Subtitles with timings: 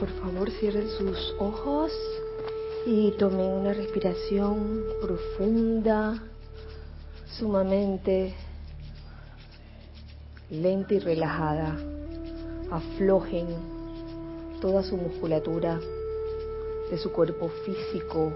[0.00, 1.90] Por favor, cierren sus ojos
[2.84, 6.22] y tomen una respiración profunda,
[7.38, 8.34] sumamente
[10.50, 11.78] lenta y relajada.
[12.70, 13.46] Aflojen
[14.60, 15.80] toda su musculatura
[16.90, 18.32] de su cuerpo físico.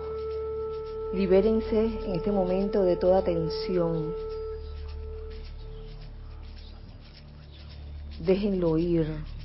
[1.13, 4.15] Libérense en este momento de toda tensión.
[8.25, 9.40] Déjenlo ir.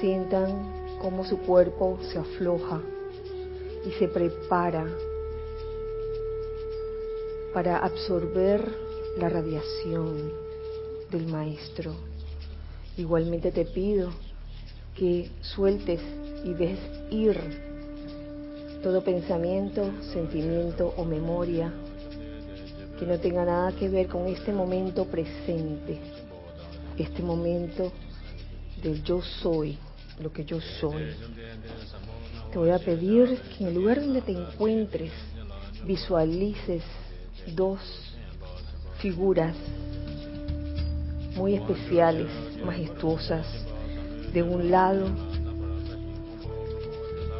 [0.00, 2.80] Sientan cómo su cuerpo se afloja
[3.86, 4.86] y se prepara
[7.54, 8.62] para absorber
[9.18, 10.32] la radiación
[11.10, 11.94] del Maestro.
[12.96, 14.10] Igualmente te pido
[14.94, 16.00] que sueltes
[16.44, 17.38] y dejes ir
[18.82, 21.72] todo pensamiento, sentimiento o memoria
[22.98, 25.98] que no tenga nada que ver con este momento presente,
[26.96, 27.92] este momento
[28.82, 29.78] del yo soy,
[30.20, 31.14] lo que yo soy.
[32.52, 35.12] Te voy a pedir que en el lugar donde te encuentres
[35.84, 36.82] visualices
[37.54, 37.80] dos
[38.98, 39.54] figuras
[41.36, 42.28] muy especiales,
[42.64, 43.46] majestuosas.
[44.32, 45.06] De un lado,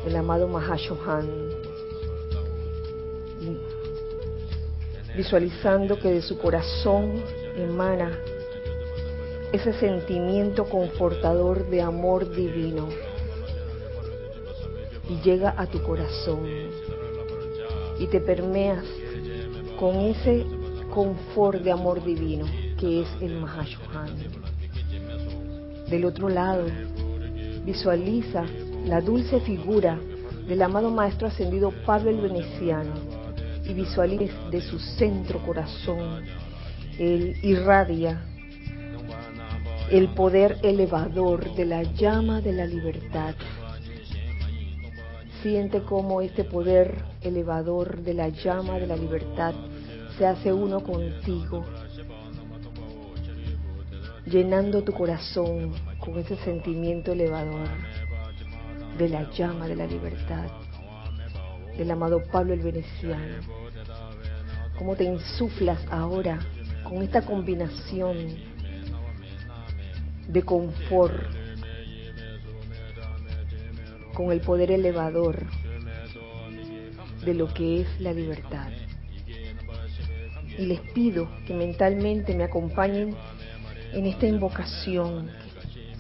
[0.07, 1.29] el amado Mahashohan,
[5.17, 7.23] visualizando que de su corazón
[7.57, 8.13] emana
[9.57, 12.89] ese sentimiento confortador de amor divino
[15.09, 16.47] y llega a tu corazón
[17.99, 18.85] y te permeas
[19.79, 20.45] con ese
[20.91, 22.45] confort de amor divino
[22.79, 24.11] que es el Mahashohan.
[25.89, 26.67] Del otro lado,
[27.65, 28.45] visualiza
[28.85, 29.99] la dulce figura
[30.47, 32.93] del amado Maestro Ascendido Pablo el Veneciano
[33.65, 36.25] y visualiza de su centro corazón,
[36.99, 38.23] él irradia
[39.91, 43.37] el poder elevador de la llama de la libertad.
[45.43, 49.55] Siente cómo este poder elevador de la llama de la libertad
[50.19, 51.65] se hace uno contigo,
[54.25, 57.69] llenando tu corazón con ese sentimiento elevador
[58.99, 60.49] de la llama de la libertad,
[61.77, 63.37] del amado Pablo el Veneciano.
[64.79, 66.41] Cómo te insuflas ahora
[66.83, 68.56] con esta combinación
[70.29, 71.15] de confort,
[74.15, 75.45] con el poder elevador
[77.25, 78.71] de lo que es la libertad.
[80.59, 83.15] Y les pido que mentalmente me acompañen
[83.93, 85.31] en esta invocación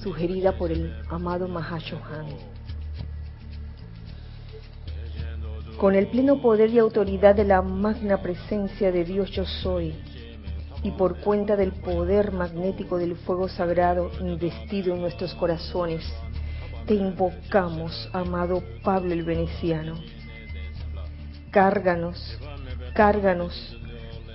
[0.02, 2.26] sugerida por el amado Mahashohan.
[5.78, 9.94] Con el pleno poder y autoridad de la magna presencia de Dios yo soy,
[10.86, 16.04] y por cuenta del poder magnético del fuego sagrado investido en nuestros corazones,
[16.86, 19.94] te invocamos, amado Pablo el Veneciano.
[21.50, 22.38] Cárganos,
[22.94, 23.76] cárganos,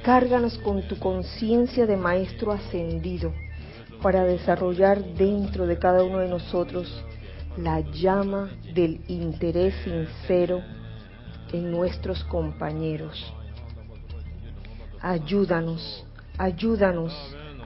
[0.04, 3.32] cárganos con tu conciencia de Maestro ascendido
[4.02, 7.02] para desarrollar dentro de cada uno de nosotros
[7.56, 10.62] la llama del interés sincero
[11.54, 13.34] en nuestros compañeros.
[15.00, 16.06] Ayúdanos,
[16.42, 17.14] ayúdanos,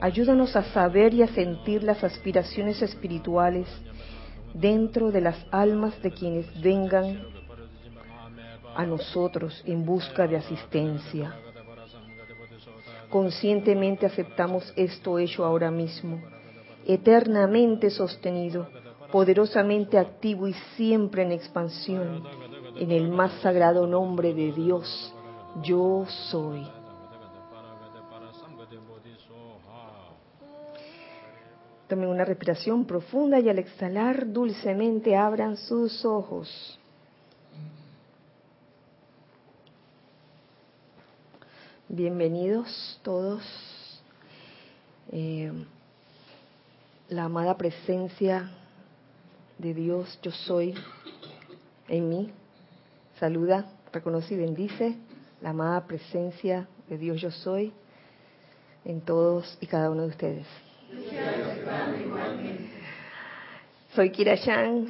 [0.02, 3.66] ayúdanos a saber y a sentir las aspiraciones espirituales
[4.52, 7.22] dentro de las almas de quienes vengan
[8.74, 11.34] a nosotros en busca de asistencia.
[13.08, 16.20] Conscientemente aceptamos esto hecho ahora mismo,
[16.84, 18.68] eternamente sostenido,
[19.10, 22.24] poderosamente activo y siempre en expansión,
[22.78, 25.14] en el más sagrado nombre de Dios,
[25.62, 26.75] yo soy.
[31.88, 36.80] Tomen una respiración profunda y al exhalar dulcemente abran sus ojos.
[41.88, 43.42] Bienvenidos todos.
[45.12, 45.52] Eh,
[47.08, 48.50] la amada presencia
[49.58, 50.74] de Dios, yo soy
[51.86, 52.32] en mí.
[53.20, 54.96] Saluda, reconoce y bendice
[55.40, 57.72] la amada presencia de Dios, yo soy
[58.84, 60.65] en todos y cada uno de ustedes.
[63.94, 64.88] Soy Kira Yang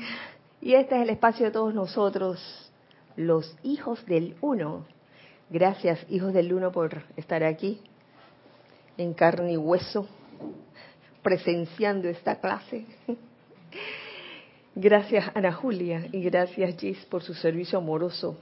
[0.61, 2.71] y este es el espacio de todos nosotros,
[3.17, 4.85] los hijos del uno.
[5.49, 7.81] Gracias, hijos del uno, por estar aquí
[8.99, 10.09] en carne y hueso,
[11.23, 12.85] presenciando esta clase.
[14.75, 18.37] Gracias, Ana Julia, y gracias, Gis, por su servicio amoroso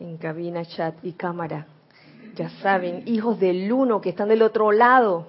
[0.00, 1.66] en cabina, chat y cámara.
[2.34, 5.28] Ya saben, hijos del uno que están del otro lado,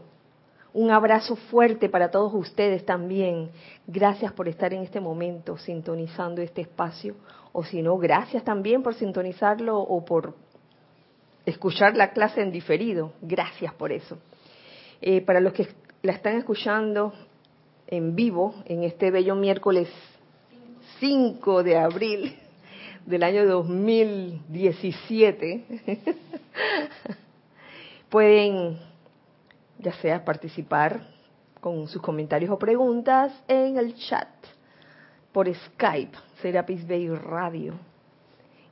[0.74, 3.50] Un abrazo fuerte para todos ustedes también.
[3.88, 7.16] Gracias por estar en este momento sintonizando este espacio.
[7.52, 10.34] O si no, gracias también por sintonizarlo o por
[11.46, 13.12] escuchar la clase en diferido.
[13.22, 14.18] Gracias por eso.
[15.02, 15.68] Eh, para los que
[16.04, 17.12] la están escuchando
[17.88, 19.90] en vivo en este bello miércoles
[21.00, 22.38] 5 de abril
[23.06, 25.66] del año 2017,
[28.10, 28.91] pueden
[29.82, 31.08] ya sea participar
[31.60, 34.28] con sus comentarios o preguntas en el chat
[35.32, 37.74] por Skype, Serapis Bay Radio.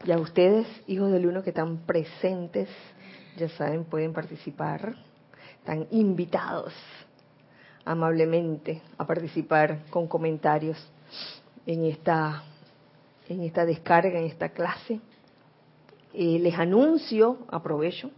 [0.06, 2.70] Y a ustedes, hijos del uno que están presentes,
[3.38, 4.96] ya saben, pueden participar,
[5.60, 6.74] están invitados
[7.86, 10.78] amablemente a participar con comentarios
[11.66, 12.44] en esta,
[13.28, 15.00] en esta descarga, en esta clase.
[16.14, 18.12] Eh, les anuncio, aprovecho,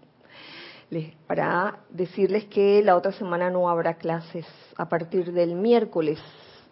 [0.91, 4.45] les, para decirles que la otra semana no habrá clases
[4.75, 6.19] a partir del miércoles,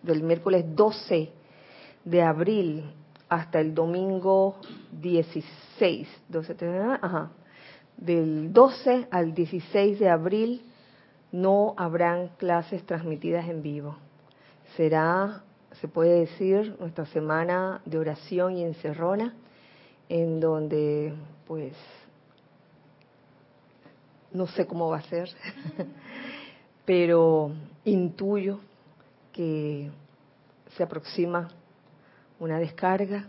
[0.04, 1.31] del miércoles 12
[2.04, 2.83] de abril
[3.30, 4.57] hasta el domingo
[4.92, 6.56] 16, 12,
[7.01, 7.31] ajá,
[7.95, 10.63] del 12 al 16 de abril
[11.31, 13.95] no habrán clases transmitidas en vivo.
[14.75, 15.44] Será,
[15.80, 19.33] se puede decir, nuestra semana de oración y encerrona,
[20.10, 21.13] en donde,
[21.45, 21.74] pues,
[24.31, 25.30] no sé cómo va a ser,
[26.86, 27.52] pero
[27.86, 28.60] intuyo
[29.34, 29.90] que
[30.76, 31.50] se aproxima
[32.40, 33.28] una descarga.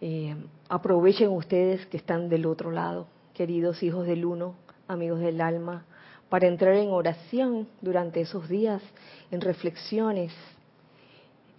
[0.00, 0.36] Eh,
[0.68, 4.54] aprovechen ustedes que están del otro lado, queridos hijos del uno,
[4.88, 5.84] amigos del alma,
[6.28, 8.82] para entrar en oración durante esos días,
[9.30, 10.32] en reflexiones,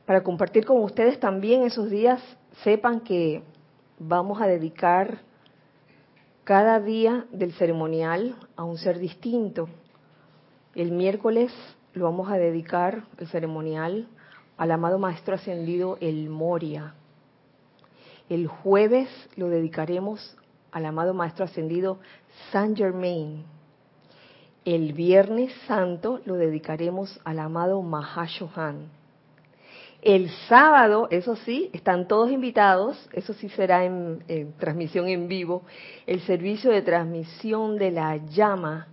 [0.06, 2.22] para compartir con ustedes también esos días,
[2.64, 3.44] sepan que
[4.00, 5.20] vamos a dedicar
[6.48, 9.68] cada día del ceremonial a un ser distinto.
[10.76, 11.52] El miércoles
[11.92, 14.08] lo vamos a dedicar, el ceremonial,
[14.56, 16.96] al amado Maestro Ascendido El Moria.
[18.30, 20.38] El jueves lo dedicaremos
[20.72, 22.00] al amado Maestro Ascendido
[22.50, 23.44] Saint Germain
[24.68, 28.90] el Viernes Santo lo dedicaremos al amado Mahashohan.
[30.02, 35.64] El sábado, eso sí, están todos invitados, eso sí será en, transmisión en vivo,
[36.06, 38.88] el servicio de transmisión de la llama,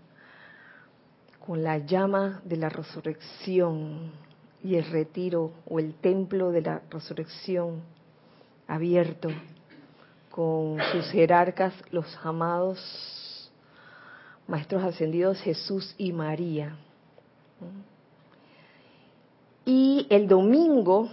[1.44, 4.12] con la llama de la resurrección
[4.62, 7.82] y el retiro o el templo de la resurrección
[8.66, 9.28] abierto
[10.30, 13.52] con sus jerarcas, los amados
[14.46, 16.76] maestros ascendidos Jesús y María.
[19.64, 21.08] Y el domingo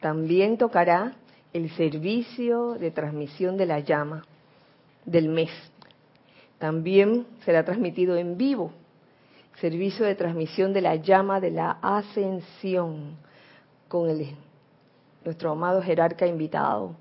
[0.00, 1.16] también tocará
[1.52, 4.24] el servicio de transmisión de la llama
[5.04, 5.50] del mes.
[6.58, 8.72] También será transmitido en vivo,
[9.60, 13.16] servicio de transmisión de la llama de la ascensión,
[13.88, 14.36] con el,
[15.24, 16.94] nuestro amado jerarca invitado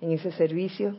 [0.00, 0.96] en ese servicio,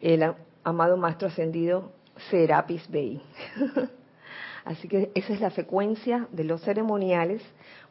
[0.00, 1.90] el amado Maestro Ascendido
[2.30, 3.20] Serapis Bay.
[4.66, 7.40] Así que esa es la secuencia de los ceremoniales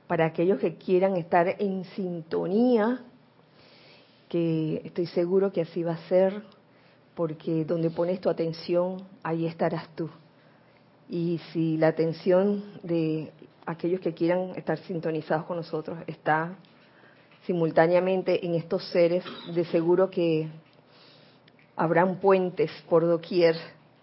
[0.08, 3.02] para aquellos que quieran estar en sintonía,
[4.28, 6.44] que estoy seguro que así va a ser,
[7.16, 10.10] porque donde pones tu atención, ahí estarás tú.
[11.10, 13.32] Y si la atención de
[13.66, 16.58] aquellos que quieran estar sintonizados con nosotros está
[17.46, 20.50] simultáneamente en estos seres, de seguro que
[21.78, 23.56] habrán puentes por doquier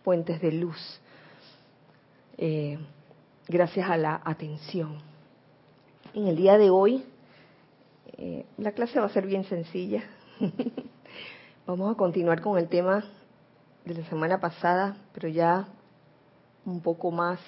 [0.02, 1.01] puentes de luz,
[2.38, 2.78] eh,
[3.48, 4.98] gracias a la atención.
[6.14, 7.04] En el día de hoy,
[8.18, 10.04] eh, la clase va a ser bien sencilla.
[11.66, 13.04] Vamos a continuar con el tema
[13.84, 15.68] de la semana pasada, pero ya
[16.64, 17.40] un poco más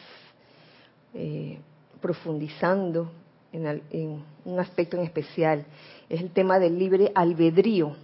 [1.12, 1.58] eh,
[2.00, 3.10] profundizando
[3.52, 5.64] en, en, un aspecto en especial.
[6.08, 7.96] Es el tema del libre albedrío.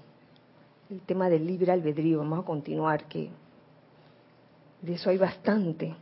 [0.89, 2.19] El tema del libre albedrío.
[2.19, 3.31] Vamos a continuar, que
[4.83, 5.95] de eso hay bastante.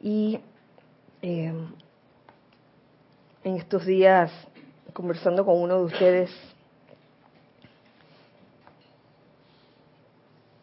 [0.00, 0.38] Y
[1.22, 1.52] eh,
[3.44, 4.30] en estos días,
[4.92, 6.30] conversando con uno de ustedes,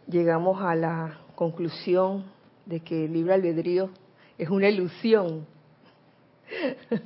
[0.08, 2.26] llegamos a la conclusión
[2.66, 3.90] de que el libre albedrío
[4.38, 5.46] es una ilusión.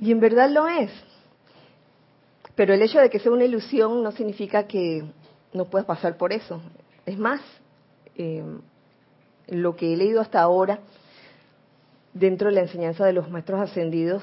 [0.00, 0.90] y en verdad lo es.
[2.54, 5.04] Pero el hecho de que sea una ilusión no significa que
[5.52, 6.60] no puedas pasar por eso.
[7.04, 7.40] Es más,
[8.16, 8.44] eh,
[9.50, 10.80] lo que he leído hasta ahora,
[12.14, 14.22] dentro de la enseñanza de los maestros ascendidos,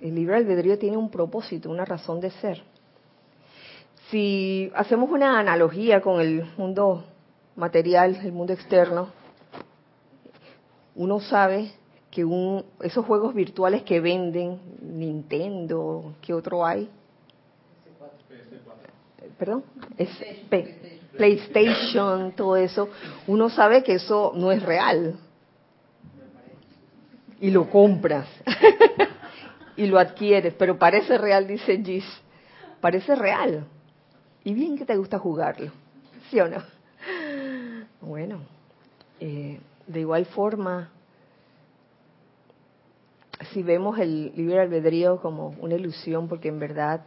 [0.00, 2.62] el libre albedrío tiene un propósito, una razón de ser.
[4.10, 7.04] Si hacemos una analogía con el mundo
[7.56, 9.08] material, el mundo externo,
[10.94, 11.72] uno sabe
[12.10, 16.90] que un, esos juegos virtuales que venden, Nintendo, ¿qué otro hay?
[19.38, 19.64] Perdón,
[19.96, 20.10] es
[21.16, 22.88] PlayStation, todo eso,
[23.26, 25.18] uno sabe que eso no es real.
[27.40, 28.28] Y lo compras.
[29.76, 32.04] y lo adquieres, pero parece real, dice Gis.
[32.80, 33.64] Parece real.
[34.44, 35.70] Y bien que te gusta jugarlo.
[36.30, 36.62] ¿Sí o no?
[38.00, 38.40] Bueno,
[39.20, 40.90] eh, de igual forma,
[43.52, 47.02] si vemos el libre albedrío como una ilusión, porque en verdad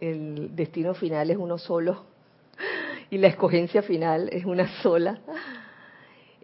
[0.00, 2.11] el destino final es uno solo
[3.12, 5.18] y la escogencia final es una sola,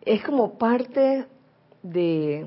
[0.04, 1.24] es como parte
[1.82, 2.44] de,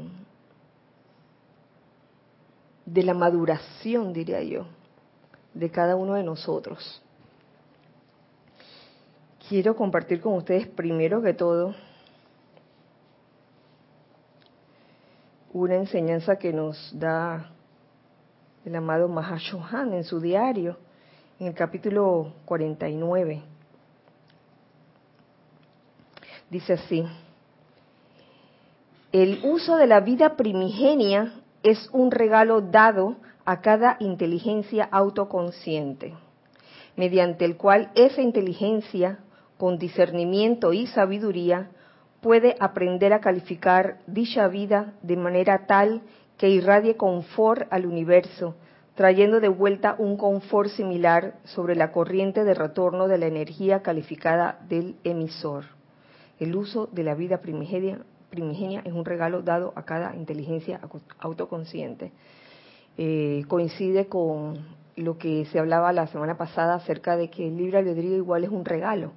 [2.85, 4.67] de la maduración, diría yo,
[5.55, 7.01] de cada uno de nosotros.
[9.49, 11.73] Quiero compartir con ustedes primero que todo
[15.51, 17.49] una enseñanza que nos da
[18.65, 20.77] el amado Mahashohan en su diario,
[21.39, 23.50] en el capítulo 49.
[26.51, 27.05] Dice así,
[29.13, 31.31] el uso de la vida primigenia
[31.63, 33.15] es un regalo dado
[33.45, 36.13] a cada inteligencia autoconsciente,
[36.97, 39.19] mediante el cual esa inteligencia,
[39.57, 41.71] con discernimiento y sabiduría,
[42.19, 46.01] puede aprender a calificar dicha vida de manera tal
[46.37, 48.55] que irradie confort al universo,
[48.95, 54.59] trayendo de vuelta un confort similar sobre la corriente de retorno de la energía calificada
[54.67, 55.80] del emisor.
[56.41, 60.81] El uso de la vida primigenia, primigenia es un regalo dado a cada inteligencia
[61.19, 62.11] autoconsciente.
[62.97, 64.65] Eh, coincide con
[64.97, 68.49] lo que se hablaba la semana pasada acerca de que el libre albedrío igual es
[68.49, 69.13] un regalo.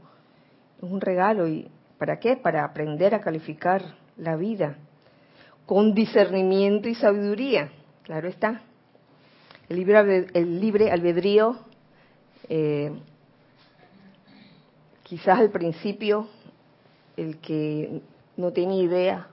[0.80, 2.36] Es un regalo y ¿Para qué?
[2.36, 3.82] Para aprender a calificar
[4.16, 4.76] la vida
[5.66, 7.70] con discernimiento y sabiduría.
[8.02, 8.62] Claro está.
[9.68, 11.56] El libre, el libre albedrío,
[12.48, 12.92] eh,
[15.02, 16.28] quizás al principio,
[17.16, 18.02] el que
[18.36, 19.28] no tiene idea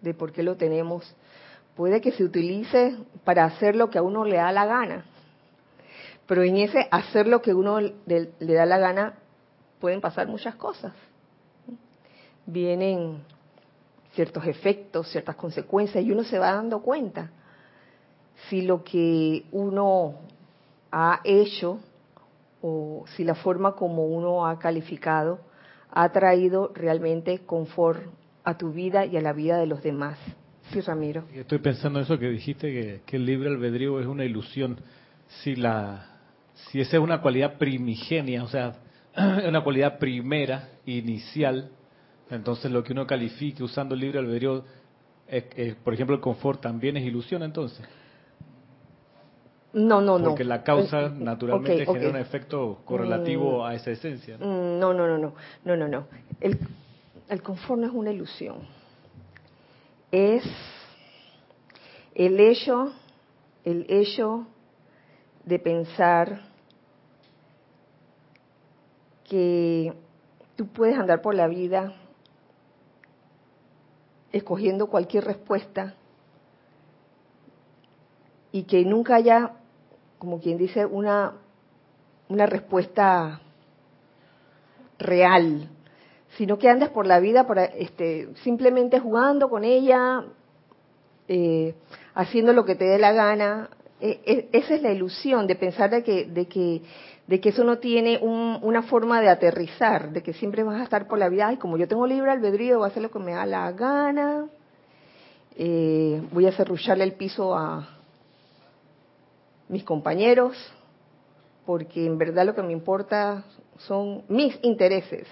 [0.00, 1.16] de por qué lo tenemos,
[1.74, 5.04] puede que se utilice para hacer lo que a uno le da la gana.
[6.26, 7.94] Pero en ese hacer lo que uno le,
[8.38, 9.14] le da la gana
[9.80, 10.92] pueden pasar muchas cosas
[12.48, 13.22] vienen
[14.14, 17.30] ciertos efectos, ciertas consecuencias, y uno se va dando cuenta
[18.48, 20.14] si lo que uno
[20.90, 21.78] ha hecho
[22.62, 25.38] o si la forma como uno ha calificado
[25.90, 28.02] ha traído realmente confort
[28.44, 30.18] a tu vida y a la vida de los demás.
[30.72, 31.24] Sí, Ramiro.
[31.32, 34.78] Estoy pensando en eso que dijiste, que, el libre albedrío es una ilusión.
[35.42, 36.18] Si, la,
[36.54, 38.74] si esa es una cualidad primigenia, o sea,
[39.48, 41.70] una cualidad primera, inicial,
[42.30, 44.64] entonces lo que uno califique usando el libre albedrío,
[45.84, 47.86] por ejemplo, el confort también es ilusión entonces.
[49.72, 50.30] No, no, no.
[50.30, 53.64] Porque la causa naturalmente genera un efecto correlativo mm.
[53.64, 54.36] a esa esencia.
[54.38, 54.94] Mm, ¿no?
[54.94, 55.34] no, no, no,
[55.64, 56.06] no, no, no,
[56.40, 56.58] El,
[57.28, 58.56] el confort no es una ilusión.
[60.10, 60.42] Es
[62.14, 62.92] el hecho,
[63.64, 64.46] el hecho
[65.44, 66.40] de pensar
[69.24, 69.92] que
[70.56, 71.92] tú puedes andar por la vida
[74.32, 75.94] escogiendo cualquier respuesta
[78.52, 79.52] y que nunca haya,
[80.18, 81.34] como quien dice, una,
[82.28, 83.40] una respuesta
[84.98, 85.68] real,
[86.36, 90.24] sino que andes por la vida por, este, simplemente jugando con ella,
[91.28, 91.74] eh,
[92.14, 93.70] haciendo lo que te dé la gana.
[94.00, 96.82] E, e, esa es la ilusión de pensar de que, de que
[97.28, 101.06] de que eso no tiene una forma de aterrizar, de que siempre vas a estar
[101.06, 103.32] por la vida, y como yo tengo libre albedrío, voy a hacer lo que me
[103.32, 104.46] da la gana,
[105.54, 107.97] eh, voy a cerrucharle el piso a
[109.68, 110.56] mis compañeros,
[111.66, 113.44] porque en verdad lo que me importa
[113.78, 115.26] son mis intereses.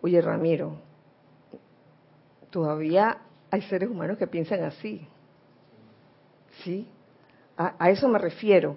[0.00, 0.76] Oye, Ramiro,
[2.50, 3.18] todavía
[3.50, 5.06] hay seres humanos que piensan así.
[6.64, 6.86] ¿Sí?
[7.56, 8.76] a eso me refiero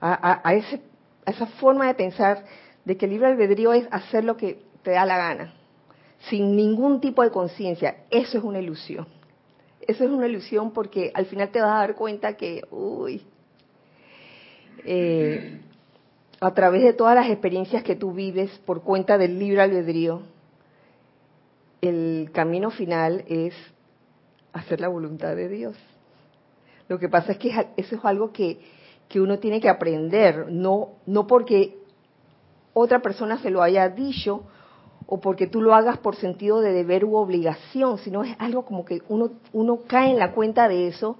[0.00, 0.80] a, ese,
[1.26, 2.44] esa forma de pensar
[2.84, 5.52] de que el libre albedrío es hacer lo que te da la gana,
[6.30, 8.04] sin ningún tipo de conciencia.
[8.10, 9.06] Eso es una ilusión.
[9.90, 13.22] Eso es una ilusión porque al final te vas a dar cuenta que, uy,
[14.84, 15.60] eh,
[16.40, 20.22] a través de todas las experiencias que tú vives por cuenta del libre albedrío,
[21.80, 23.54] el camino final es
[24.52, 25.76] hacer la voluntad de Dios.
[26.88, 28.58] Lo que pasa es que eso es algo que
[29.10, 31.76] que uno tiene que aprender, no, no porque
[32.72, 34.44] otra persona se lo haya dicho
[35.10, 38.84] o porque tú lo hagas por sentido de deber u obligación, sino es algo como
[38.84, 41.18] que uno, uno cae en la cuenta de eso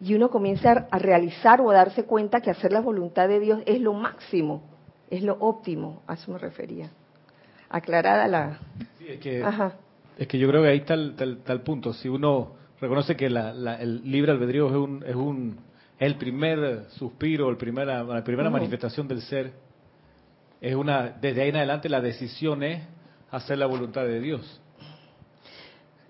[0.00, 3.60] y uno comienza a realizar o a darse cuenta que hacer la voluntad de Dios
[3.66, 4.62] es lo máximo,
[5.10, 6.90] es lo óptimo, a eso me refería.
[7.68, 8.60] Aclarada la...
[8.98, 9.44] Sí, es, que,
[10.16, 11.92] es que yo creo que ahí está el, punto.
[11.92, 15.58] Si uno reconoce que el libre albedrío es un, es un
[15.98, 19.52] el primer suspiro, el primera, la primera manifestación del ser,
[20.62, 22.80] es una, desde ahí en adelante la decisión es
[23.30, 24.60] hacer la voluntad de Dios.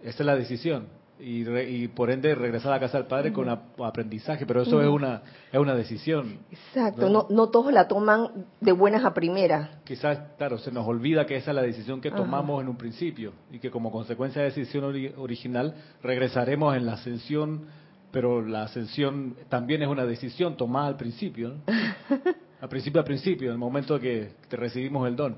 [0.03, 4.47] Esa es la decisión y, por ende regresar a la casa del padre con aprendizaje,
[4.47, 5.23] pero eso es una
[5.53, 6.39] es una decisión.
[6.51, 7.27] Exacto, ¿no?
[7.31, 9.71] no, todos la toman de buenas a primeras.
[9.85, 13.33] Quizás, claro, se nos olvida que esa es la decisión que tomamos en un principio
[13.51, 14.85] y que como consecuencia de la decisión
[15.17, 17.67] original regresaremos en la ascensión,
[18.13, 21.55] pero la ascensión también es una decisión tomada al principio,
[22.61, 25.37] al principio, al principio, en el momento que, te recibimos el don.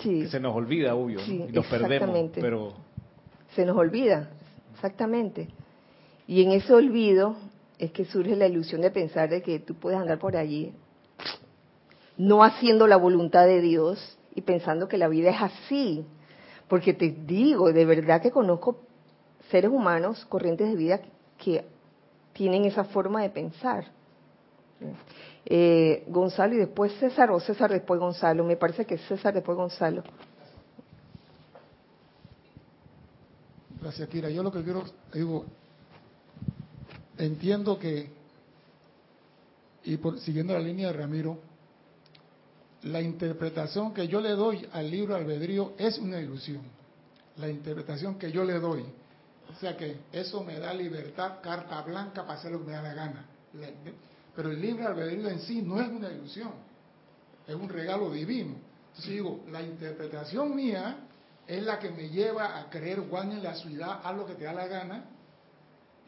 [0.00, 0.22] Sí.
[0.22, 2.72] Que se nos olvida, obvio, y nos perdemos, pero...
[3.54, 4.30] Se nos olvida,
[4.74, 5.48] Exactamente.
[6.26, 7.36] Y en ese olvido
[7.78, 10.72] es que surge la ilusión de pensar de que tú puedes andar por allí
[12.20, 16.04] no haciendo la voluntad de Dios y pensando que la vida es así.
[16.68, 18.76] Porque te digo, de verdad que conozco
[19.50, 21.00] seres humanos, corrientes de vida
[21.38, 21.64] que
[22.34, 23.86] tienen esa forma de pensar.
[25.46, 30.02] Eh, Gonzalo y después César, o César después Gonzalo, me parece que César después Gonzalo.
[33.80, 34.28] Gracias, Kira.
[34.28, 35.46] Yo lo que quiero, digo,
[37.16, 38.10] entiendo que,
[39.84, 41.38] y por, siguiendo la línea de Ramiro,
[42.82, 46.62] la interpretación que yo le doy al libro albedrío es una ilusión.
[47.36, 48.84] La interpretación que yo le doy.
[49.50, 52.82] O sea que eso me da libertad, carta blanca para hacer lo que me da
[52.82, 53.26] la gana.
[54.34, 56.52] Pero el libro albedrío en sí no es una ilusión,
[57.46, 58.56] es un regalo divino.
[58.88, 60.98] Entonces digo, la interpretación mía
[61.46, 64.44] es la que me lleva a creer, Juan, en la ciudad, haz lo que te
[64.44, 65.04] da la gana,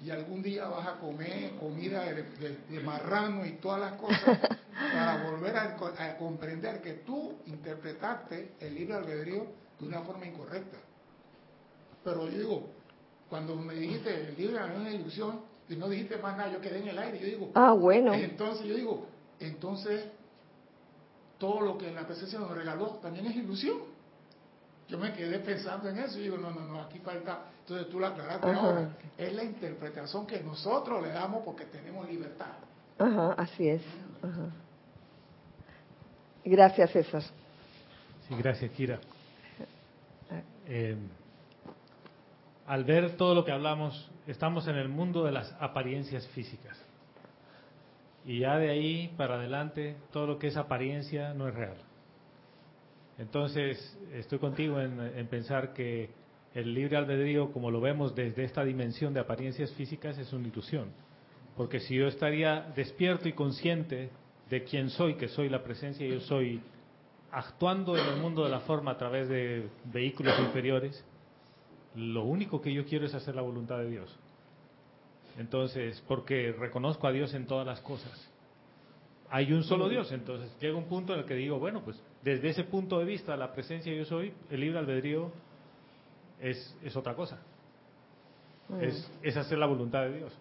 [0.01, 4.39] y algún día vas a comer comida de, marrano y todas las cosas,
[4.93, 9.47] para volver a, comprender que tú interpretaste el libre albedrío
[9.79, 10.79] de una forma incorrecta.
[12.03, 12.71] Pero yo digo,
[13.29, 15.41] cuando me dijiste el libre albedrío es una ilusión,
[15.77, 18.13] no dijiste más nada, yo quedé en el aire, yo digo, ah, bueno.
[18.15, 19.07] Entonces yo digo,
[19.39, 20.05] entonces
[21.39, 23.79] todo lo que la presencia nos regaló también es ilusión.
[24.89, 27.47] Yo me quedé pensando en eso y digo, no, no, no, aquí falta.
[27.61, 28.97] Entonces tú la aclaraste ahora.
[29.17, 32.53] Es la interpretación que nosotros le damos porque tenemos libertad.
[32.99, 33.83] Ajá, así es.
[36.45, 37.23] Gracias, César.
[37.23, 39.01] Sí, gracias, Kira.
[40.67, 40.97] Eh,
[42.67, 46.79] al ver todo lo que hablamos, estamos en el mundo de las apariencias físicas.
[48.25, 51.77] Y ya de ahí para adelante, todo lo que es apariencia no es real.
[53.19, 56.11] Entonces, estoy contigo en, pensar que
[56.55, 60.91] el libre albedrío, como lo vemos desde esta dimensión de apariencias físicas, es una ilusión.
[61.57, 64.11] Porque si yo estaría despierto y consciente
[64.49, 66.63] de quién soy, que soy la presencia, yo soy
[67.31, 71.05] actuando en el mundo de la forma a través de vehículos inferiores,
[71.95, 74.19] lo único que yo quiero es hacer la voluntad de Dios.
[75.39, 78.29] Entonces, porque reconozco a Dios en todas las cosas.
[79.31, 82.51] Hay un solo Dios, entonces llega un punto en el que digo, bueno, pues desde
[82.51, 85.33] ese punto de vista, la presencia yo soy, el libre albedrío
[86.41, 87.39] es, es otra cosa.
[88.81, 90.33] Es, es, hacer la voluntad de Dios.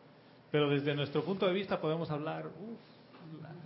[0.51, 2.49] Pero desde nuestro punto de vista podemos hablar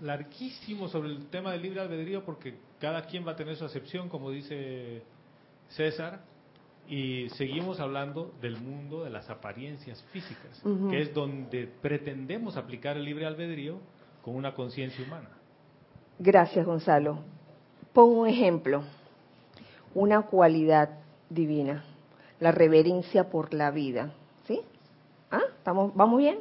[0.02, 4.10] larguísimo sobre el tema del libre albedrío porque cada quien va a tener su acepción,
[4.10, 5.04] como dice
[5.70, 6.22] César,
[6.88, 13.06] y seguimos hablando del mundo de las apariencias físicas, que es donde pretendemos aplicar el
[13.06, 13.80] libre albedrío
[14.22, 15.30] con una conciencia humana.
[16.20, 17.20] Gracias, Gonzalo.
[17.94, 18.84] Pongo un ejemplo,
[19.94, 20.90] una cualidad
[21.30, 21.84] divina,
[22.40, 24.14] la reverencia por la vida.
[24.48, 24.62] ¿Sí?
[25.32, 25.42] ¿Ah?
[25.58, 26.40] ¿Estamos, ¿Vamos bien?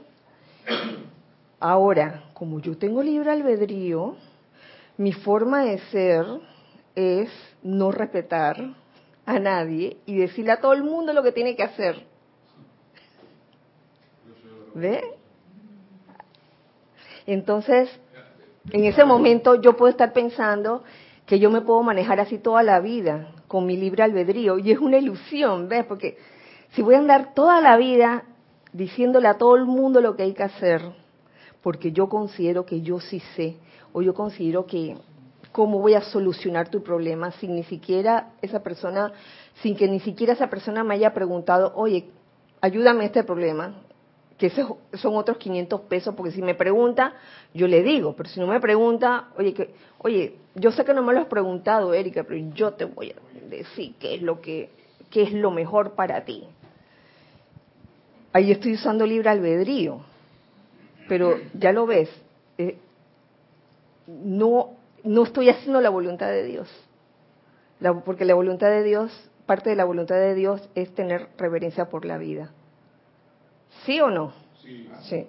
[1.60, 4.16] Ahora, como yo tengo libre albedrío,
[4.98, 6.26] mi forma de ser
[6.94, 7.30] es
[7.62, 8.74] no respetar
[9.26, 12.04] a nadie y decirle a todo el mundo lo que tiene que hacer.
[14.74, 15.02] ¿Ve?
[17.26, 17.88] Entonces,
[18.70, 20.82] en ese momento yo puedo estar pensando
[21.26, 24.78] que yo me puedo manejar así toda la vida, con mi libre albedrío, y es
[24.78, 25.84] una ilusión, ¿ves?
[25.86, 26.18] Porque
[26.72, 28.24] si voy a andar toda la vida
[28.72, 30.82] diciéndole a todo el mundo lo que hay que hacer,
[31.62, 33.56] porque yo considero que yo sí sé,
[33.92, 34.96] o yo considero que
[35.54, 39.12] cómo voy a solucionar tu problema sin ni siquiera esa persona,
[39.62, 42.06] sin que ni siquiera esa persona me haya preguntado, oye,
[42.60, 43.72] ayúdame a este problema,
[44.36, 47.14] que esos son otros 500 pesos, porque si me pregunta,
[47.54, 51.04] yo le digo, pero si no me pregunta, oye, que, oye, yo sé que no
[51.04, 54.70] me lo has preguntado, Erika, pero yo te voy a decir qué es lo que,
[55.08, 56.48] qué es lo mejor para ti.
[58.32, 60.00] Ahí estoy usando libre albedrío,
[61.08, 62.10] pero ya lo ves,
[62.58, 62.76] eh,
[64.08, 66.68] no, no estoy haciendo la voluntad de Dios,
[68.04, 69.12] porque la voluntad de Dios,
[69.46, 72.52] parte de la voluntad de Dios es tener reverencia por la vida.
[73.84, 74.32] ¿Sí o no?
[74.62, 74.88] Sí.
[75.02, 75.26] sí.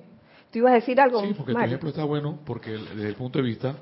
[0.51, 1.21] ¿Tú ibas a decir algo?
[1.21, 3.75] Sí, porque tu ejemplo está bueno porque desde el punto de vista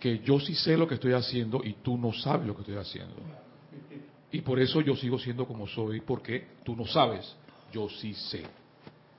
[0.00, 2.76] que yo sí sé lo que estoy haciendo y tú no sabes lo que estoy
[2.76, 3.14] haciendo.
[4.32, 7.36] Y por eso yo sigo siendo como soy, porque tú no sabes,
[7.72, 8.42] yo sí sé.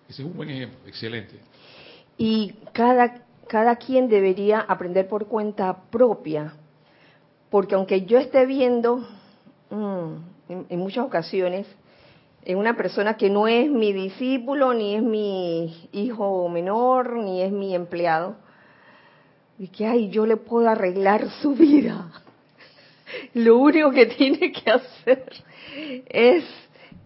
[0.10, 1.39] Ese es un buen ejemplo, excelente.
[2.17, 6.53] Y cada, cada quien debería aprender por cuenta propia,
[7.49, 8.97] porque aunque yo esté viendo
[9.69, 10.15] mm,
[10.69, 11.67] en muchas ocasiones
[12.45, 17.51] en una persona que no es mi discípulo, ni es mi hijo menor, ni es
[17.51, 18.36] mi empleado,
[19.58, 22.12] y que, ay, yo le puedo arreglar su vida.
[23.34, 25.25] Lo único que tiene que hacer
[26.05, 26.45] es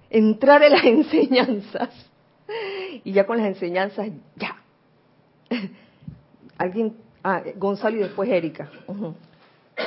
[0.09, 1.89] entrar en las enseñanzas.
[3.03, 4.61] Y ya con las enseñanzas, ya.
[6.59, 8.69] Alguien, ah, Gonzalo y después Erika.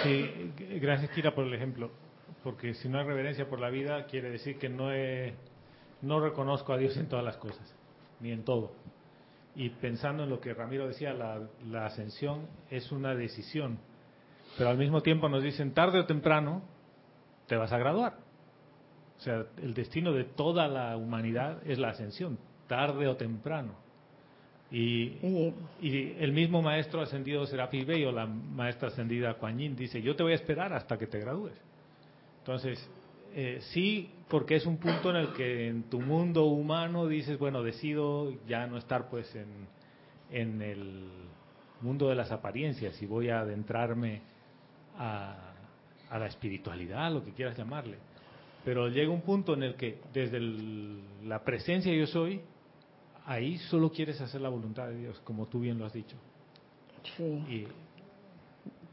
[0.02, 1.90] Sí, gracias Kira por el ejemplo
[2.42, 4.88] porque si no hay reverencia por la vida, quiere decir que no,
[6.02, 7.74] no reconozco a Dios en todas las cosas,
[8.20, 8.72] ni en todo.
[9.54, 13.78] Y pensando en lo que Ramiro decía, la ascensión es una decisión,
[14.56, 16.62] pero al mismo tiempo nos dicen, tarde o temprano,
[17.46, 18.16] te vas a graduar.
[19.18, 23.74] O sea, el destino de toda la humanidad es la ascensión, tarde o temprano.
[24.72, 25.18] Y,
[26.18, 30.22] el mismo maestro ascendido Serapis Bey o la maestra ascendida Kuan Yin dice, yo te
[30.22, 31.54] voy a esperar hasta que te gradúes.
[32.38, 32.88] Entonces,
[33.34, 37.62] eh, sí, porque es un punto en el que en tu mundo humano dices, bueno,
[37.62, 39.68] decido ya no estar pues en,
[40.30, 41.08] en el
[41.82, 44.22] mundo de las apariencias y voy a adentrarme
[44.96, 45.52] a,
[46.08, 47.98] a la espiritualidad, lo que quieras llamarle.
[48.64, 50.40] Pero llega un punto en el que desde
[51.24, 52.40] la presencia yo soy,
[53.26, 56.16] ahí solo quieres hacer la voluntad de Dios, como tú bien lo has dicho.
[57.16, 57.66] Sí.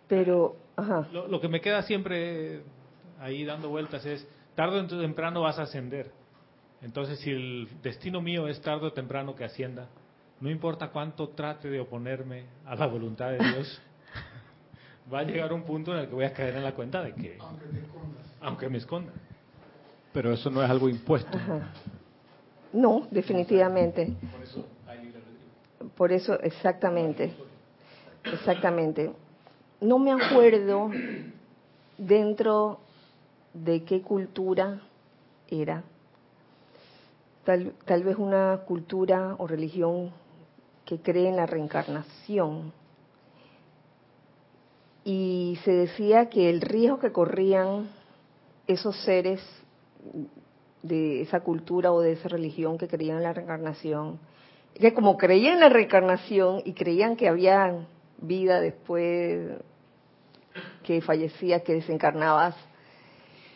[0.08, 1.08] Pero, ajá.
[1.12, 2.64] Lo, lo, que me queda siempre
[3.20, 6.12] ahí dando vueltas es, tarde o temprano vas a ascender.
[6.82, 9.88] Entonces, si el destino mío es tarde o temprano que ascienda,
[10.40, 13.82] no importa cuánto trate de oponerme a la voluntad de Dios,
[15.14, 17.14] va a llegar un punto en el que voy a caer en la cuenta de
[17.14, 17.38] que,
[18.42, 19.12] aunque, me esconda.
[20.14, 21.38] Pero eso no es algo impuesto.
[22.74, 24.14] No, definitivamente.
[25.96, 27.34] Por eso, exactamente.
[28.24, 29.12] Exactamente.
[29.82, 30.90] No me acuerdo
[31.98, 32.80] dentro
[33.54, 34.82] de qué cultura
[35.50, 35.84] era.
[37.46, 40.12] Tal, tal vez una cultura o religión
[40.86, 42.72] que cree en la reencarnación.
[45.04, 47.90] Y se decía que el riesgo que corrían
[48.68, 49.42] esos seres
[50.82, 54.20] de esa cultura o de esa religión que creían en la reencarnación,
[54.74, 57.88] que como creían en la reencarnación y creían que había
[58.22, 59.58] vida después
[60.84, 62.56] que fallecías, que desencarnabas,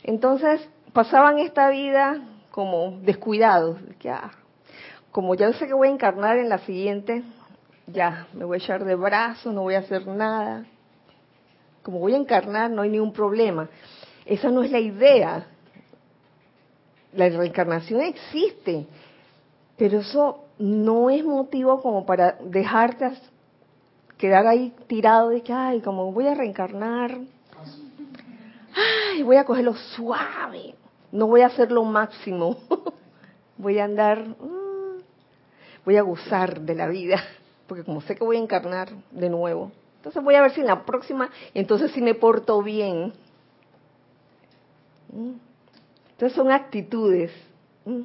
[0.04, 4.32] entonces pasaban esta vida como descuidados, que, ah,
[5.12, 7.24] como ya sé que voy a encarnar en la siguiente,
[7.88, 10.66] ya me voy a echar de brazos, no voy a hacer nada.
[11.82, 13.70] Como voy a encarnar, no hay ningún problema.
[14.26, 15.48] Esa no es la idea.
[17.15, 18.88] La reencarnación existe,
[19.78, 23.12] pero eso no es motivo como para dejarte
[24.17, 27.17] quedar ahí tirado de que, ay, como voy a reencarnar,
[28.73, 30.76] ay, voy a cogerlo suave,
[31.12, 32.58] no voy a hacer lo máximo,
[33.58, 35.02] voy a andar, mm,
[35.84, 37.21] voy a gozar de la vida,
[37.67, 40.67] porque como sé que voy a encarnar de nuevo, entonces voy a ver si en
[40.67, 43.13] la próxima, entonces si me porto bien.
[46.13, 46.21] Mm.
[46.21, 47.32] Entonces son actitudes
[47.86, 48.02] mm,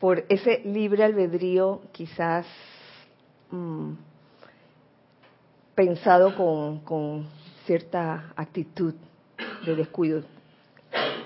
[0.00, 2.46] por ese libre albedrío quizás
[5.74, 7.28] pensado con, con
[7.64, 8.94] cierta actitud
[9.64, 10.22] de descuido.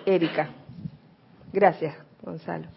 [0.06, 0.50] Erika.
[1.52, 2.68] Gracias, Gonzalo.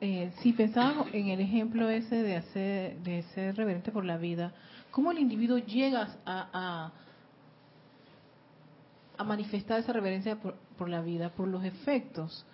[0.00, 4.52] Eh, sí, pensaba en el ejemplo ese de hacer, de ser reverente por la vida.
[4.90, 6.92] ¿Cómo el individuo llega a,
[9.18, 11.28] a, manifestar esa reverencia por, por, la vida?
[11.28, 12.46] Por los efectos.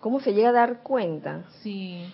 [0.00, 1.44] ¿Cómo se llega a dar cuenta?
[1.62, 2.04] Sí,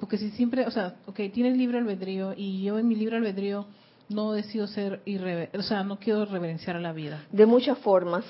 [0.00, 3.66] porque si siempre, o sea, ok, tienes libre albedrío y yo en mi libre albedrío
[4.08, 7.24] no decido ser irreverente, o sea, no quiero reverenciar a la vida.
[7.30, 8.24] De muchas formas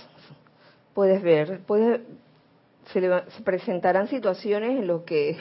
[0.93, 2.03] puedes ver, puede,
[2.93, 3.01] se,
[3.43, 5.39] presentarán situaciones en las que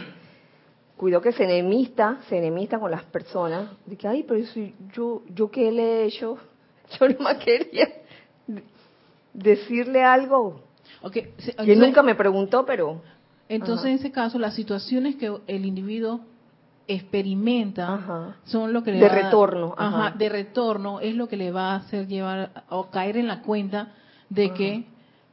[0.95, 5.23] cuidado que se enemista, se enemista con las personas, de que, ay, pero si yo,
[5.36, 6.38] yo qué le he hecho,
[6.97, 7.89] yo no más quería
[9.34, 10.68] decirle algo
[11.02, 13.02] Okay, entonces- nunca me preguntó, pero
[13.52, 13.90] Entonces, Ajá.
[13.90, 16.20] en ese caso, las situaciones que el individuo
[16.88, 18.36] experimenta Ajá.
[18.46, 20.18] son lo que le De va a- retorno, ajá, ajá.
[20.18, 23.94] de retorno es lo que le va a hacer llevar o caer en la cuenta
[24.30, 24.86] de que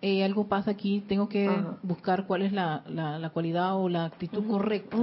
[0.02, 1.50] eh, algo pasa aquí, tengo que
[1.82, 4.96] buscar cuál es la, la, la cualidad o la actitud correcta.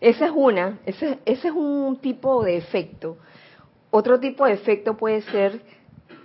[0.00, 3.16] Esa es una, ese, ese es un tipo de efecto.
[3.90, 5.62] Otro tipo de efecto puede ser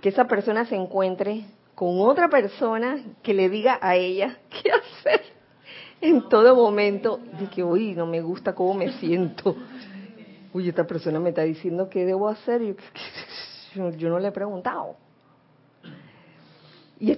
[0.02, 1.44] que esa persona se encuentre
[1.80, 5.22] con otra persona que le diga a ella qué hacer
[6.02, 9.56] en todo momento, de que, uy, no me gusta cómo me siento.
[10.52, 12.60] Uy, esta persona me está diciendo qué debo hacer.
[12.60, 12.76] y
[13.96, 14.96] Yo, no le he preguntado.
[16.98, 17.16] Y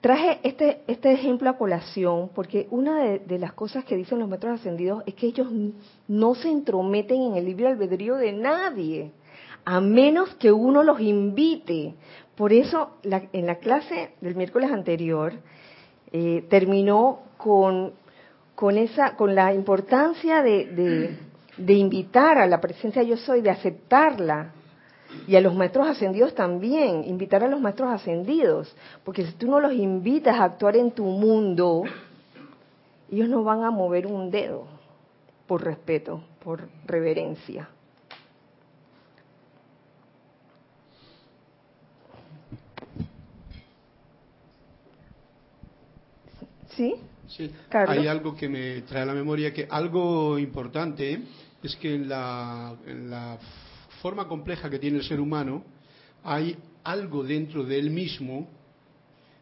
[0.00, 4.60] traje este, este ejemplo a colación porque una de, las cosas que dicen los metros
[4.60, 5.48] ascendidos es que ellos
[6.06, 9.10] no se entrometen en el libre albedrío de nadie,
[9.64, 11.96] a menos que uno los invite.
[12.36, 15.32] Por eso, la- en la clase del miércoles anterior,
[16.12, 17.92] eh, terminó con,
[18.54, 21.16] con, esa, con la importancia de, de-
[21.56, 24.52] de invitar a la presencia yo soy, de aceptarla,
[25.26, 29.60] y a los maestros ascendidos también, invitar a los maestros ascendidos, porque si tú no
[29.60, 31.84] los invitas a actuar en tu mundo,
[33.10, 34.64] ellos no van a mover un dedo
[35.46, 37.68] por respeto, por reverencia.
[46.76, 46.94] ¿Sí?
[47.28, 47.98] Sí, Carlos.
[47.98, 51.20] hay algo que me trae a la memoria, que algo importante
[51.62, 53.38] es que en la, en la
[54.00, 55.64] forma compleja que tiene el ser humano
[56.22, 58.48] hay algo dentro de él mismo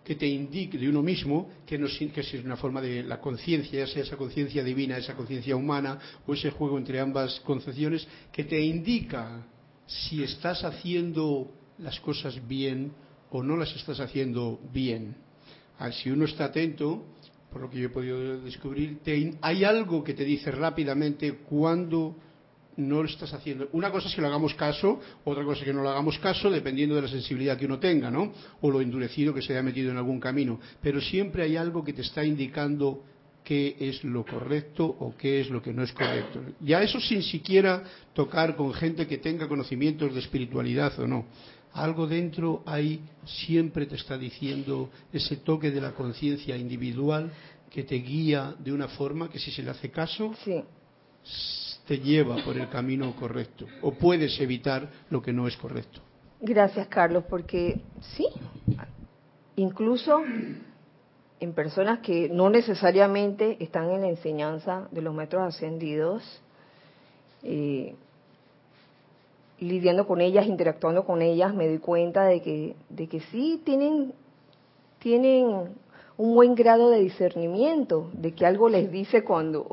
[0.05, 3.81] que te indique, de uno mismo, que, nos, que es una forma de la conciencia,
[3.81, 8.45] ya sea esa conciencia divina, esa conciencia humana, o ese juego entre ambas concepciones, que
[8.45, 9.47] te indica
[9.87, 12.93] si estás haciendo las cosas bien
[13.31, 15.17] o no las estás haciendo bien.
[15.79, 17.07] Ah, Si uno está atento,
[17.55, 22.17] por lo que yo he podido descubrir, te- hay algo que te dice rápidamente cuando
[22.79, 23.69] no lo estás haciendo.
[23.75, 26.51] Una cosa es que le hagamos caso, otra cosa es que no le hagamos caso,
[26.51, 28.33] dependiendo de la sensibilidad que uno tenga, ¿no?
[28.61, 30.59] O lo endurecido que se haya metido en algún camino.
[30.83, 33.05] Pero siempre hay algo que te está indicando
[33.45, 36.41] qué es lo correcto o qué es lo que no es correcto.
[36.61, 41.27] Ya eso sin siquiera tocar con gente que tenga conocimientos de espiritualidad o no.
[41.75, 47.31] Algo dentro ahí siempre te está diciendo ese toque de la conciencia individual
[47.69, 50.63] que te guía de una forma que si se le hace caso Sí.
[51.87, 56.01] te lleva por el camino correcto o puedes evitar lo que no es correcto.
[56.41, 57.81] Gracias, Carlos, porque
[58.17, 58.29] sí,
[59.57, 60.23] incluso
[61.41, 66.23] en personas que no necesariamente están en la enseñanza de los maestros ascendidos,
[67.43, 67.97] eh,
[69.69, 74.13] lidiando con ellas, interactuando con ellas, me doy cuenta de que, de que sí tienen,
[74.99, 75.75] tienen
[76.17, 79.67] un buen grado de discernimiento, de que algo les dice cuando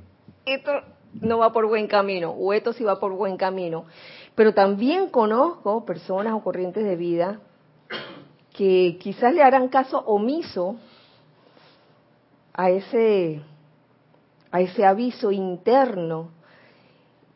[0.44, 0.72] esto
[1.20, 3.86] no va por buen camino o esto sí va por buen camino.
[4.34, 7.40] Pero también conozco personas o corrientes de vida
[8.52, 10.76] que quizás le harán caso omiso
[12.52, 13.40] a ese
[14.50, 16.30] a ese aviso interno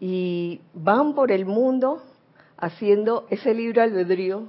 [0.04, 2.02] y van por el mundo
[2.58, 4.48] haciendo ese libre albedrío,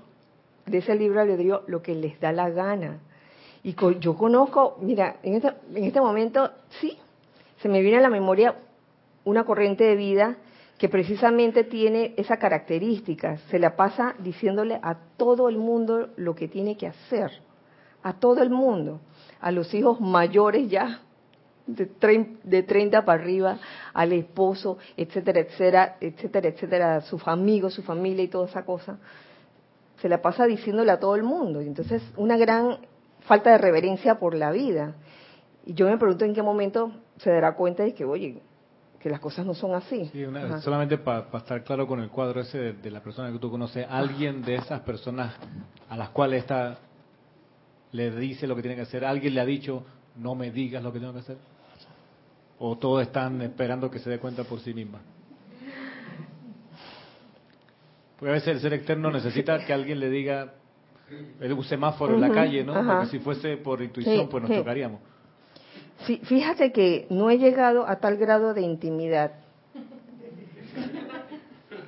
[0.65, 2.97] de ese libre albedrío lo que les da la gana.
[3.61, 6.49] Y co- yo conozco, mira, en este, en este momento
[6.81, 6.97] sí,
[7.61, 8.55] se me viene a la memoria
[9.25, 10.37] una corriente de vida
[10.79, 16.47] que precisamente tiene esa característica, se la pasa diciéndole a todo el mundo lo que
[16.47, 17.29] tiene que hacer,
[18.01, 19.01] a todo el mundo,
[19.39, 21.01] a los hijos mayores ya,
[21.67, 23.57] de, trein- de 30 para arriba,
[23.93, 28.97] al esposo, etcétera, etcétera, etcétera, etcétera, a sus amigos, su familia y toda esa cosa,
[30.01, 31.61] se la pasa diciéndole a todo el mundo.
[31.61, 32.77] Y entonces, una gran
[33.21, 34.95] falta de reverencia por la vida.
[35.65, 38.41] Y yo me pregunto en qué momento se dará cuenta de que, oye,
[38.99, 40.09] que las cosas no son así.
[40.11, 43.39] Sí, una- solamente para estar claro con el cuadro ese de, de la persona que
[43.39, 45.33] tú conoces, alguien de esas personas
[45.89, 46.77] a las cuales esta
[47.91, 49.83] le dice lo que tiene que hacer, alguien le ha dicho,
[50.17, 51.37] no me digas lo que tengo que hacer,
[52.59, 54.99] o todos están esperando que se dé cuenta por sí misma.
[58.17, 60.53] Porque a veces el ser externo necesita que alguien le diga,
[61.41, 62.73] un semáforo en la calle, ¿no?
[62.75, 62.93] ajá.
[62.99, 64.57] Porque si fuese por intuición, Sí, pues nos sí.
[64.57, 65.01] chocaríamos.
[66.05, 69.31] Sí, fíjate que no he llegado a tal grado de intimidad.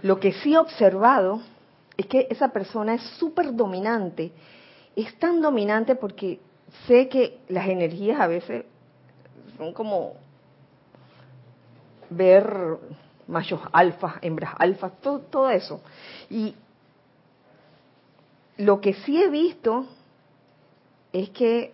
[0.01, 1.41] Lo que sí he observado
[1.97, 4.31] es que esa persona es súper dominante.
[4.95, 6.39] Es tan dominante porque
[6.87, 8.65] sé que las energías a veces
[9.57, 10.13] son como
[12.09, 12.77] ver
[13.27, 15.81] machos alfas, hembras alfas, todo, todo eso.
[16.29, 16.55] Y
[18.57, 19.85] lo que sí he visto
[21.11, 21.73] es que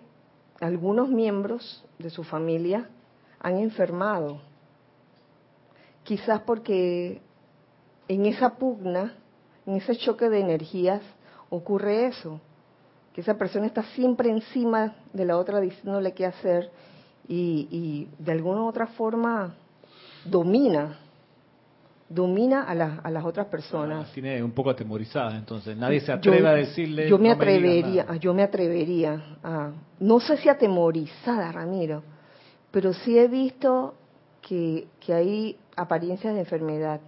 [0.60, 2.90] algunos miembros de su familia
[3.40, 4.40] han enfermado.
[6.04, 7.22] Quizás porque
[8.08, 9.16] en esa pugna,
[9.66, 11.02] en ese choque de energías,
[11.50, 12.40] ocurre eso.
[13.14, 16.72] Que esa persona está siempre encima de la otra diciéndole qué hacer
[17.28, 19.56] y, y de alguna u otra forma
[20.26, 20.98] domina
[22.14, 24.12] domina a, a las otras personas.
[24.12, 27.10] tiene un poco atemorizada, entonces nadie se atreve a decirle.
[27.10, 32.04] Yo me atrevería, yo me atrevería a, no sé si atemorizada, Ramiro,
[32.70, 33.96] pero sí he visto
[34.42, 37.00] que, que hay apariencias de enfermedad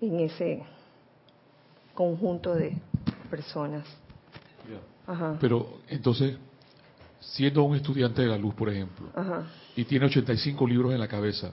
[0.00, 0.62] en ese
[1.94, 2.76] conjunto de
[3.30, 3.84] personas.
[5.40, 6.36] Pero entonces,
[7.32, 9.06] siendo un estudiante de la luz, por ejemplo,
[9.74, 11.52] y tiene 85 libros en la cabeza,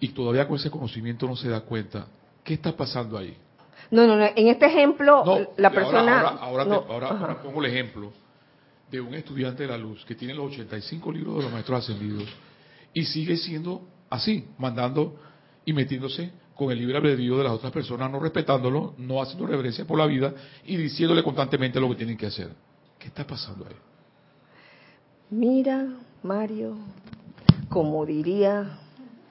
[0.00, 2.06] y todavía con ese conocimiento no se da cuenta,
[2.42, 3.36] ¿qué está pasando ahí?
[3.90, 4.24] No, no, no.
[4.24, 6.20] En este ejemplo, la persona.
[6.20, 8.12] Ahora, ahora, pongo el ejemplo
[8.90, 12.24] de un estudiante de la luz que tiene los 85 libros de los maestros ascendidos
[12.92, 15.16] y sigue siendo así, mandando
[15.64, 19.84] y metiéndose con el libre albedrío de las otras personas, no respetándolo, no haciendo reverencia
[19.84, 20.32] por la vida
[20.64, 22.50] y diciéndole constantemente lo que tienen que hacer.
[22.98, 23.74] ¿Qué está pasando ahí?
[25.36, 25.88] Mira,
[26.22, 26.76] Mario,
[27.68, 28.78] como diría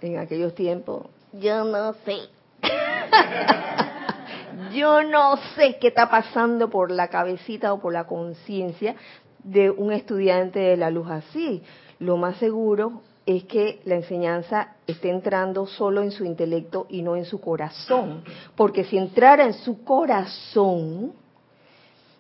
[0.02, 2.18] en aquellos tiempos, yo no sé.
[4.76, 8.98] yo no sé qué está pasando por la cabecita o por la conciencia
[9.46, 11.64] de un estudiante de la luz así.
[12.00, 17.16] Lo más seguro es que la enseñanza esté entrando solo en su intelecto y no
[17.16, 18.26] en su corazón.
[18.58, 21.14] Porque si entrara en su corazón,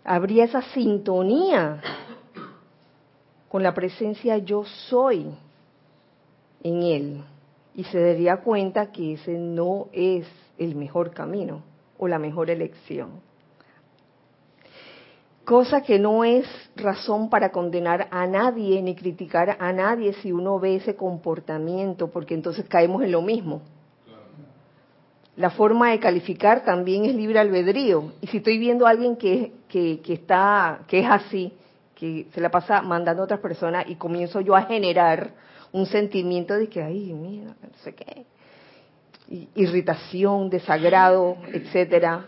[0.06, 1.82] habría esa sintonía
[3.54, 5.28] con la presencia yo soy
[6.64, 7.24] en él
[7.76, 10.26] y se daría cuenta que ese no es
[10.58, 11.62] el mejor camino
[12.00, 13.12] o la mejor elección.
[15.46, 20.60] Cosa que no es razón para condenar a nadie ni criticar a nadie si uno
[20.60, 23.62] ve ese comportamiento, porque entonces caemos en lo mismo.
[25.36, 28.14] La forma de calificar también es libre albedrío.
[28.20, 31.54] Y si estoy viendo a alguien que, que, que, está, que es así,
[32.04, 35.32] que se la pasa mandando a otras personas y comienzo yo a generar
[35.72, 38.26] un sentimiento de que, ay, mira, no sé qué,
[39.56, 42.26] irritación, desagrado, etcétera.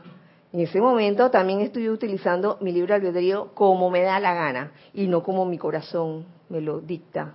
[0.53, 5.07] En ese momento también estoy utilizando mi libre albedrío como me da la gana y
[5.07, 7.33] no como mi corazón me lo dicta,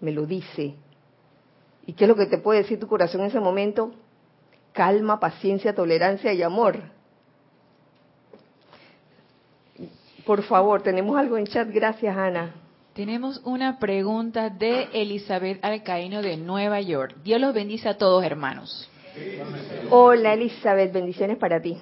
[0.00, 0.76] me lo dice.
[1.86, 3.90] ¿Y qué es lo que te puede decir tu corazón en ese momento?
[4.72, 6.99] Calma, paciencia, tolerancia y amor.
[10.24, 11.68] Por favor, tenemos algo en chat.
[11.70, 12.54] Gracias, Ana.
[12.94, 17.16] Tenemos una pregunta de Elizabeth Alcaíno de Nueva York.
[17.22, 18.88] Dios los bendice a todos, hermanos.
[19.90, 21.76] Hola, Elizabeth, bendiciones para ti.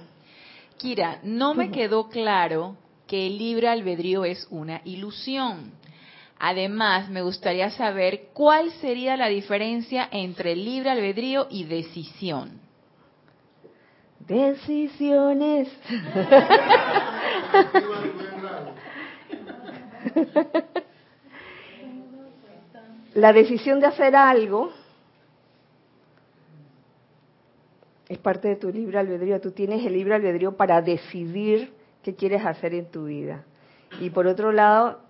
[0.76, 5.72] Kira, no me quedó claro que el libre albedrío es una ilusión.
[6.38, 12.60] Además, me gustaría saber cuál sería la diferencia entre libre albedrío y decisión.
[14.20, 15.68] Decisiones.
[23.14, 24.70] la decisión de hacer algo
[28.08, 29.40] es parte de tu libre albedrío.
[29.40, 33.44] Tú tienes el libre albedrío para decidir qué quieres hacer en tu vida.
[34.00, 35.00] Y por otro lado,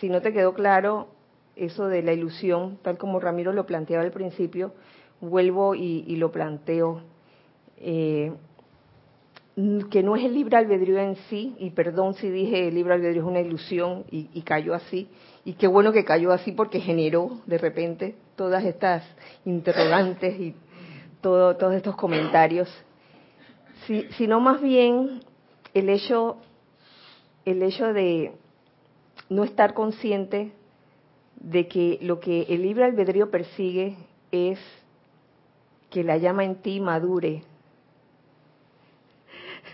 [0.00, 1.08] si no te quedó claro
[1.56, 4.74] eso de la ilusión, tal como Ramiro lo planteaba al principio,
[5.20, 7.02] vuelvo y, lo planteo.
[7.78, 8.32] Eh,
[9.90, 13.22] que no es el libre albedrío en sí, y perdón si dije el libre albedrío
[13.22, 15.08] es una ilusión y, cayó así,
[15.46, 19.02] y qué bueno que cayó así porque generó de repente todas estas
[19.46, 20.54] interrogantes y
[21.22, 22.68] todo, todos estos comentarios,
[24.18, 25.20] sino más bien
[25.72, 26.36] el hecho,
[27.46, 28.32] el hecho de
[29.30, 30.52] no estar consciente
[31.40, 33.96] de que lo que el libre albedrío persigue
[34.32, 34.58] es
[35.88, 37.42] que la llama en ti madure.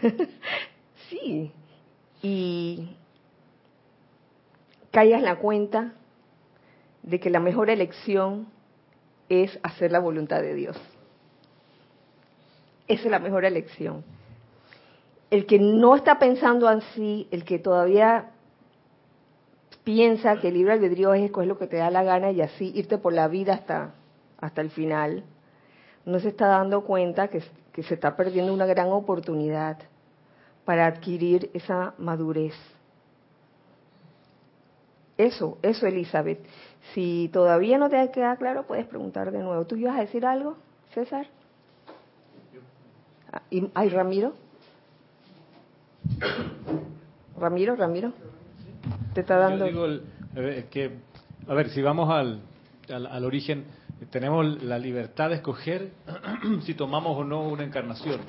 [1.09, 1.53] sí,
[2.23, 2.97] y
[4.91, 5.93] caigas la cuenta
[7.03, 8.47] de que la mejor elección
[9.29, 10.81] es hacer la voluntad de Dios.
[12.87, 14.05] Esa es la mejor elección.
[15.31, 18.31] El que no está pensando así, el que todavía
[19.85, 22.99] piensa que el libre albedrío es lo que te da la gana y así irte
[22.99, 23.95] por la vida hasta,
[24.39, 25.25] hasta el final,
[26.05, 27.41] no se está dando cuenta que
[27.83, 29.79] se está perdiendo una gran oportunidad
[30.65, 32.55] para adquirir esa madurez
[35.19, 36.41] Eso, eso, Elizabeth.
[36.95, 39.65] Si todavía no te queda claro, puedes preguntar de nuevo.
[39.67, 40.57] ¿Tú ibas a decir algo,
[40.95, 41.27] César?
[43.33, 44.33] Ah, ¿Y, ay, Ramiro.
[47.39, 48.13] Ramiro, Ramiro.
[49.15, 49.67] Te está dando.
[49.67, 50.03] Yo digo el-
[50.37, 50.91] eh, que,
[51.47, 52.41] a ver, si vamos al,
[52.93, 53.65] al, al origen,
[54.11, 55.93] tenemos la libertad de escoger
[56.63, 58.21] si tomamos o no una encarnación.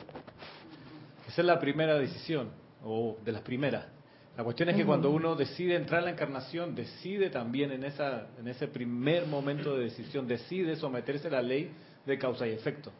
[1.33, 2.49] Esa es la primera decisión,
[2.83, 3.87] o de las primeras.
[4.37, 8.27] La cuestión es que cuando uno decide entrar en la encarnación, decide también en, esa,
[8.39, 11.71] en ese primer momento de decisión, decide someterse a la ley
[12.05, 12.91] de causa y efecto.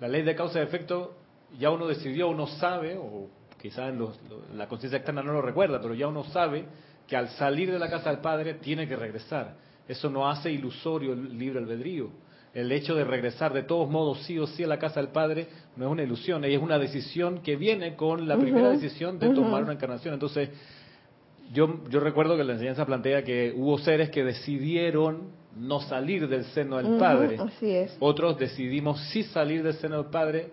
[0.00, 1.14] La ley de causa y efecto
[1.56, 3.28] ya uno decidió, uno sabe, o
[3.62, 6.64] quizás en los- lo- la conciencia externa no lo recuerda, pero ya uno sabe
[7.06, 9.54] que al salir de la casa del Padre tiene que regresar.
[9.86, 12.10] Eso no hace ilusorio el libre albedrío.
[12.54, 15.48] El hecho de regresar de todos modos sí o sí a la casa del Padre
[15.76, 19.62] no es una ilusión, es una decisión que viene con la primera decisión de tomar
[19.62, 20.14] una encarnación.
[20.14, 20.50] Entonces,
[21.52, 26.44] yo, yo recuerdo que la enseñanza plantea que hubo seres que decidieron no salir del
[26.46, 27.36] seno del Padre.
[27.38, 27.96] Así es.
[28.00, 30.50] Otros decidimos sí salir del seno del Padre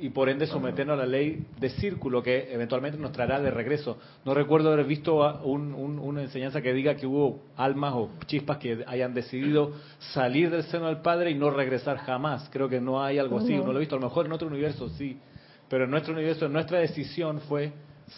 [0.00, 3.98] y por ende someternos a la ley de círculo que eventualmente nos traerá de regreso.
[4.24, 8.58] No recuerdo haber visto un- un- una enseñanza que diga que hubo almas o chispas
[8.58, 12.48] que hayan decidido salir del seno del Padre y no regresar jamás.
[12.52, 13.54] Creo que no hay algo así.
[13.66, 13.96] No lo he visto.
[13.96, 15.18] A lo mejor en otro universo sí.
[15.68, 17.72] Pero en nuestro universo, nuestra decisión fue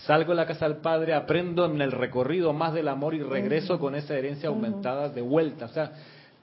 [0.07, 3.79] salgo de la casa del Padre, aprendo en el recorrido más del amor y regreso
[3.81, 5.65] con esa herencia aumentada de vuelta.
[5.65, 5.93] O sea,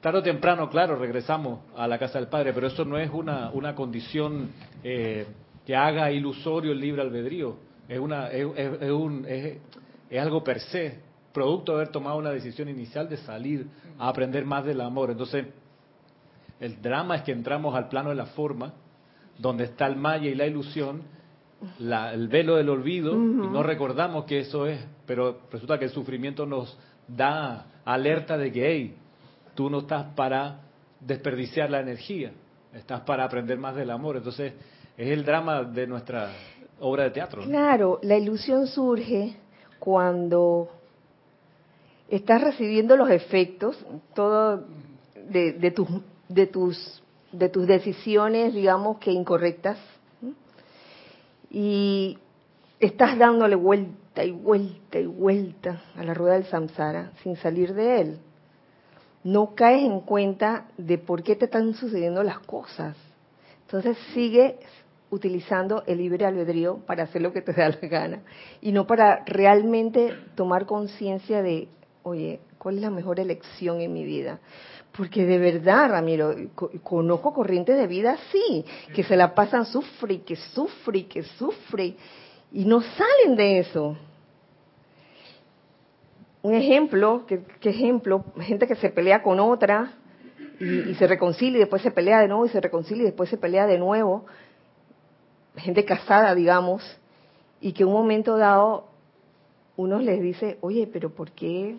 [0.02, 3.50] tarde o temprano, claro, regresamos a la casa del Padre, pero eso no es una,
[3.52, 4.50] una condición
[4.84, 5.26] eh,
[5.66, 7.58] que haga ilusorio el libre albedrío.
[7.88, 9.58] Es, una, es, es- un, es,
[10.10, 11.00] es algo per se,
[11.34, 13.68] producto de haber tomado una decisión inicial de salir
[14.00, 15.10] a aprender más del amor.
[15.12, 15.46] Entonces,
[16.60, 18.74] el drama es que entramos al plano de la forma,
[19.38, 21.04] donde está el maya y la ilusión,
[21.80, 23.18] la- el velo del olvido, y
[23.48, 26.78] no recordamos que eso es, pero resulta que el sufrimiento nos
[27.08, 28.96] da alerta de que, hey,
[29.58, 30.60] tú no estás para
[31.00, 32.32] desperdiciar la energía,
[32.76, 34.18] estás para aprender más del amor.
[34.18, 34.54] Entonces,
[34.96, 36.32] es el drama de nuestra
[36.80, 37.42] obra de teatro.
[37.42, 39.36] Claro, la ilusión surge
[39.80, 40.70] cuando
[42.08, 43.84] estás recibiendo los efectos
[44.14, 44.64] todo
[45.28, 45.88] de, de tus
[46.30, 47.02] de tus
[47.32, 49.80] de tus decisiones, digamos que incorrectas,
[51.50, 52.20] y
[52.80, 58.02] estás dándole vuelta y vuelta y vuelta a la rueda del samsara sin salir de
[58.02, 58.20] él.
[59.24, 62.96] No caes en cuenta de por qué te están sucediendo las cosas.
[63.62, 64.54] Entonces sigues
[65.10, 68.20] utilizando el libre albedrío para hacer lo que te da la gana
[68.62, 71.68] y no para realmente tomar conciencia de,
[72.04, 74.40] oye, ¿cuál es la mejor elección en mi vida?
[74.96, 80.22] Porque de verdad, Ramiro, co- conozco corrientes de vida así, que se la pasan sufre
[80.22, 81.96] que sufre que sufre
[82.52, 83.96] y no salen de eso.
[86.42, 88.24] Un ejemplo, ¿qué, qué ejemplo?
[88.40, 89.94] Gente que se pelea con otra
[90.60, 93.38] y, se reconcilia y después se pelea de nuevo y se reconcilia y después se
[93.38, 94.26] pelea de nuevo.
[95.56, 96.84] Gente casada, digamos,
[97.62, 98.86] y que un momento dado
[99.76, 101.78] uno les dice, oye, pero ¿por qué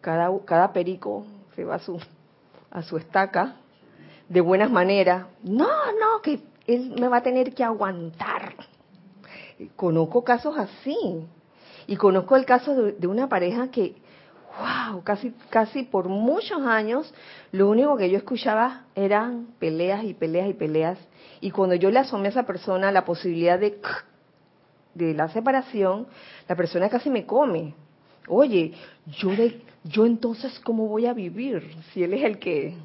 [0.00, 1.26] cada, cada perico
[1.56, 2.00] se va a su,
[2.70, 3.56] a su estaca
[4.28, 5.26] de buenas maneras?
[5.42, 8.54] No, no, que él me va a tener que aguantar.
[9.76, 10.96] Conozco casos así.
[11.90, 13.96] Y conozco el caso de, de una pareja que,
[14.60, 17.12] wow, casi, casi por muchos años,
[17.50, 21.00] lo único que yo escuchaba eran peleas y peleas y peleas.
[21.40, 23.80] Y cuando yo le asomé a esa persona la posibilidad de,
[24.94, 26.06] de la separación,
[26.48, 27.74] la persona casi me come.
[28.28, 28.72] Oye,
[29.08, 32.76] yo, de, yo entonces, ¿cómo voy a vivir si él es el que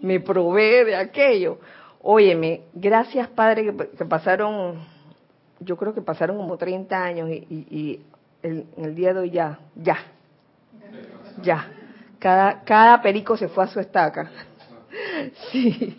[0.00, 1.58] me provee de aquello?
[2.00, 4.76] Óyeme, gracias Padre que, pasaron,
[5.60, 8.00] yo creo que pasaron como 30 años y, y, y
[8.42, 9.98] el, el día de hoy ya, ya,
[11.42, 11.72] ya.
[12.18, 14.30] Cada, cada perico se fue a su estaca.
[15.50, 15.96] Sí.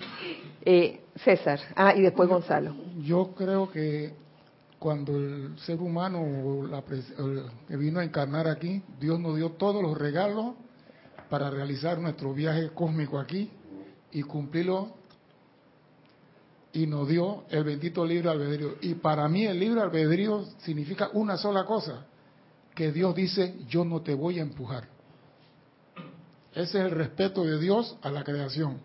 [0.62, 1.60] Eh, César.
[1.76, 2.76] Ah, y después Gonzalo.
[3.02, 4.14] Yo creo que
[4.80, 6.84] cuando el ser humano o la
[7.18, 10.56] el que vino a encarnar aquí, Dios nos dio todos los regalos
[11.30, 13.50] para realizar nuestro viaje cósmico aquí
[14.12, 14.94] y cumplirlo
[16.74, 18.76] y nos dio el bendito libre albedrío.
[18.82, 22.06] Y para mí el libre albedrío significa una sola cosa,
[22.76, 24.88] que Dios dice, yo no te voy a empujar.
[26.54, 28.80] Ese es el respeto de Dios a la creación.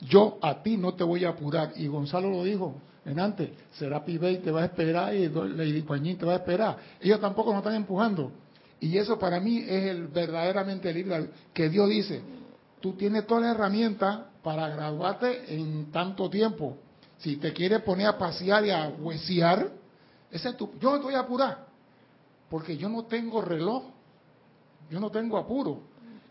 [0.00, 1.72] Yo a ti no te voy a apurar.
[1.76, 2.74] Y Gonzalo lo dijo
[3.04, 6.78] en antes, Serapi Bey te va a esperar y Lady Guanyin te va a esperar.
[7.00, 8.32] Ellos tampoco nos están empujando.
[8.80, 12.22] Y eso para mí es el verdaderamente libre, que Dios dice,
[12.80, 16.78] tú tienes todas las herramientas para graduarte en tanto tiempo.
[17.18, 19.70] Si te quieres poner a pasear y a huesear,
[20.30, 21.66] ese es tu, yo no te voy a apurar,
[22.50, 23.84] porque yo no tengo reloj
[24.90, 25.80] yo no tengo apuro.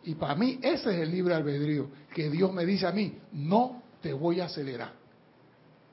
[0.04, 3.82] Y para mí ese es el libre albedrío, que Dios me dice a mí, no
[4.02, 4.92] te voy a acelerar.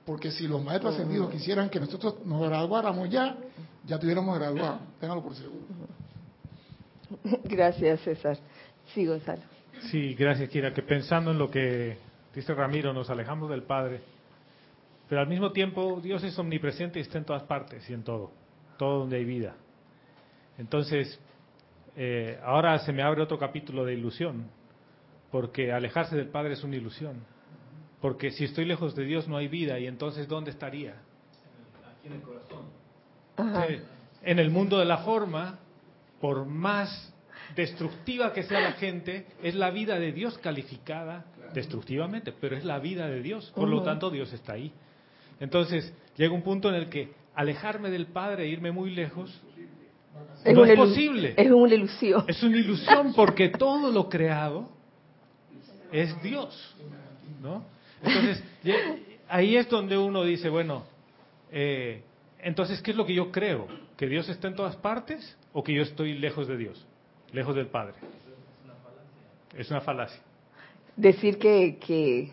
[0.04, 3.36] Porque si los maestros ascendidos quisieran que nosotros nos graduáramos ya,
[3.84, 4.80] ya tuviéramos graduado.
[5.00, 5.64] Téngalo por seguro.
[7.44, 8.38] Gracias, César.
[8.94, 9.42] Sí, Gonzalo.
[9.90, 10.72] Sí, gracias, Kira.
[10.72, 11.98] Que pensando en lo que
[12.34, 14.00] dice Ramiro, nos alejamos del Padre.
[15.08, 18.30] Pero al mismo tiempo, Dios es omnipresente y está en todas partes y en todo.
[18.78, 19.54] Todo donde hay vida.
[20.58, 21.18] Entonces,
[21.96, 24.48] eh, ahora se me abre otro capítulo de ilusión.
[25.30, 27.24] Porque alejarse del Padre es una ilusión.
[28.00, 29.78] Porque si estoy lejos de Dios no hay vida.
[29.78, 30.94] Y entonces, ¿dónde estaría?
[31.98, 32.66] Aquí en el corazón.
[33.36, 33.66] Ajá.
[34.22, 35.58] En el mundo de la forma,
[36.20, 37.12] por más
[37.54, 42.78] destructiva que sea la gente, es la vida de Dios calificada destructivamente, pero es la
[42.78, 44.72] vida de Dios, por lo tanto Dios está ahí.
[45.38, 49.40] Entonces, llega un punto en el que alejarme del Padre e irme muy lejos
[50.54, 51.34] no una es posible.
[51.36, 52.24] Es una ilusión.
[52.28, 54.68] Es una ilusión porque todo lo creado
[55.92, 56.74] es Dios,
[57.42, 57.64] ¿no?
[58.02, 58.42] Entonces,
[59.28, 60.84] ahí es donde uno dice, bueno,
[61.50, 62.02] eh,
[62.40, 63.66] entonces, ¿qué es lo que yo creo?
[63.96, 66.86] ¿Que Dios está en todas partes o que yo estoy lejos de Dios,
[67.32, 67.94] lejos del Padre?
[69.56, 70.20] Es una falacia.
[70.96, 72.30] Decir que, que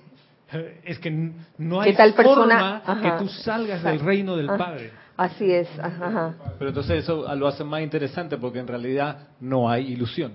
[0.84, 1.10] Es que
[1.58, 2.82] no ¿Qué hay tal forma?
[2.86, 3.02] Ajá.
[3.02, 4.92] que tú salgas del reino del Padre.
[5.18, 5.68] Así es.
[5.80, 6.36] Ajá, ajá.
[6.58, 10.34] Pero entonces eso lo hace más interesante porque en realidad no hay ilusión.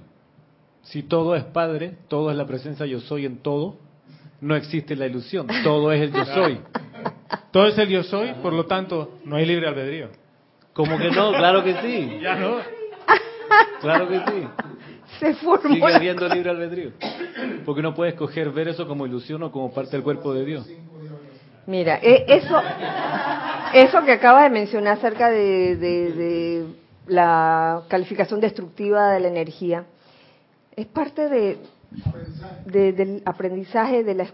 [0.83, 3.77] Si todo es Padre, todo es la presencia yo soy en todo,
[4.41, 5.47] no existe la ilusión.
[5.63, 6.61] Todo es el yo soy.
[7.51, 10.09] Todo es el yo soy, por lo tanto, no hay libre albedrío.
[10.73, 12.19] Como que no, claro que sí.
[12.23, 12.57] Ya no.
[13.81, 14.49] Claro que sí.
[15.19, 15.75] Se formó.
[15.75, 16.93] Sigue habiendo libre albedrío.
[17.65, 20.69] Porque uno puede escoger ver eso como ilusión o como parte del cuerpo de Dios.
[21.69, 22.57] Mira, e- eso,
[23.75, 26.65] eso que acaba de mencionar acerca de, de-
[27.07, 29.85] la calificación destructiva de la energía,
[30.77, 31.59] es parte de,
[32.65, 34.27] de- del aprendizaje de la,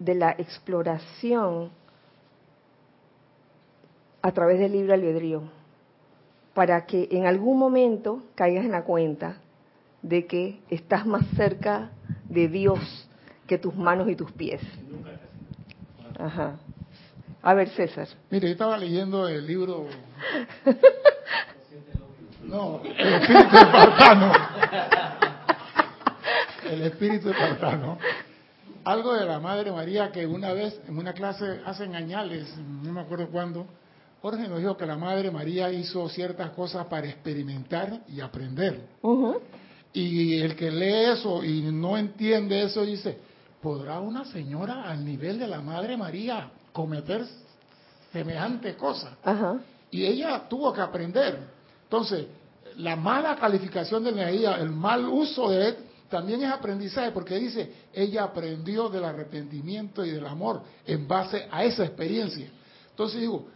[0.00, 1.70] de la exploración
[4.22, 5.42] a través del libre albedrío,
[6.54, 9.36] para que en algún momento caigas en la cuenta
[10.02, 11.90] de que estás más cerca
[12.28, 13.08] de Dios
[13.46, 14.60] que tus manos y tus pies.
[16.18, 16.56] Ajá.
[17.42, 18.08] A ver, César.
[18.30, 19.86] Mire, yo estaba leyendo el libro.
[22.50, 24.32] No, el espíritu espartano.
[26.68, 27.98] El espíritu espartano.
[28.82, 33.02] Algo de la Madre María que una vez en una clase hace añales, no me
[33.02, 33.66] acuerdo cuándo,
[34.20, 38.80] Jorge nos dijo que la Madre María hizo ciertas cosas para experimentar y aprender.
[39.92, 43.16] Y el que lee eso y no entiende eso dice,
[43.62, 47.26] ¿podrá una señora al nivel de la Madre María cometer
[48.12, 49.16] semejante cosa?
[49.22, 49.58] Ajá.
[49.90, 51.38] Y ella tuvo que aprender.
[51.84, 52.26] Entonces,
[52.76, 55.76] la mala calificación de energía, el mal uso de él,
[56.08, 61.64] también es aprendizaje, porque dice, ella aprendió del arrepentimiento y del amor en base a
[61.64, 62.50] esa experiencia.
[62.90, 63.46] Entonces digo,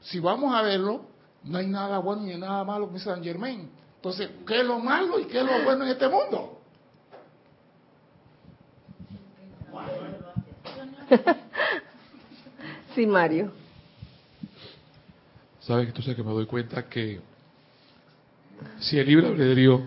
[0.00, 1.06] si vamos a verlo,
[1.42, 3.68] no hay nada bueno ni nada malo, dice San Germain.
[3.96, 6.60] Entonces, ¿qué es lo malo y qué es lo bueno en este mundo?
[12.96, 13.52] Sí, Mario.
[15.60, 15.88] ¿Sabes?
[15.88, 17.20] Entonces que me doy cuenta que
[18.80, 19.86] si el libre albedrío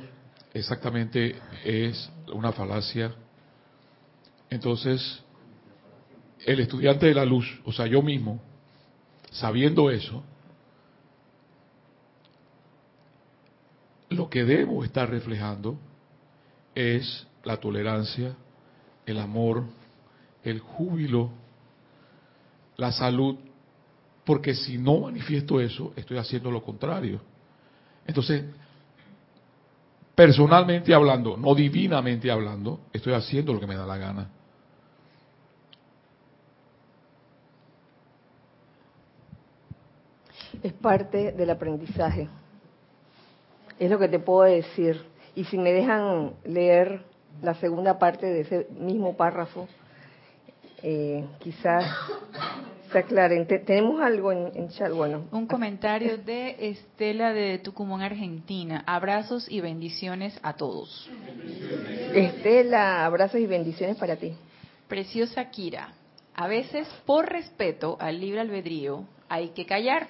[0.53, 1.35] exactamente
[1.65, 3.15] es una falacia,
[4.51, 5.23] entonces
[6.45, 8.39] el estudiante de la luz, o sea, yo mismo,
[9.31, 10.23] sabiendo eso,
[14.09, 15.79] lo que debo estar reflejando
[16.75, 18.35] es la tolerancia,
[19.07, 19.63] el amor,
[20.43, 21.31] el júbilo,
[22.79, 23.37] la salud,
[24.23, 27.19] porque si no manifiesto eso, estoy haciendo lo contrario.
[28.07, 28.45] Entonces,
[30.15, 34.29] personalmente hablando, no divinamente hablando, estoy haciendo lo que me da la gana.
[40.63, 42.29] Es parte del aprendizaje.
[43.77, 45.05] Es lo que te puedo decir.
[45.35, 47.05] Y si me dejan leer
[47.41, 49.67] la segunda parte de ese mismo párrafo,
[50.83, 51.85] eh, quizás
[52.91, 53.45] se aclaren.
[53.47, 54.91] Te- tenemos algo en, en chat.
[54.91, 58.83] Bueno, Un comentario de Estela de Tucumán, Argentina.
[58.87, 61.09] Abrazos y bendiciones a todos.
[62.13, 64.33] Estela, abrazos y bendiciones para ti.
[64.87, 65.93] Preciosa Kira,
[66.35, 70.07] a veces por respeto al libre albedrío hay que callar.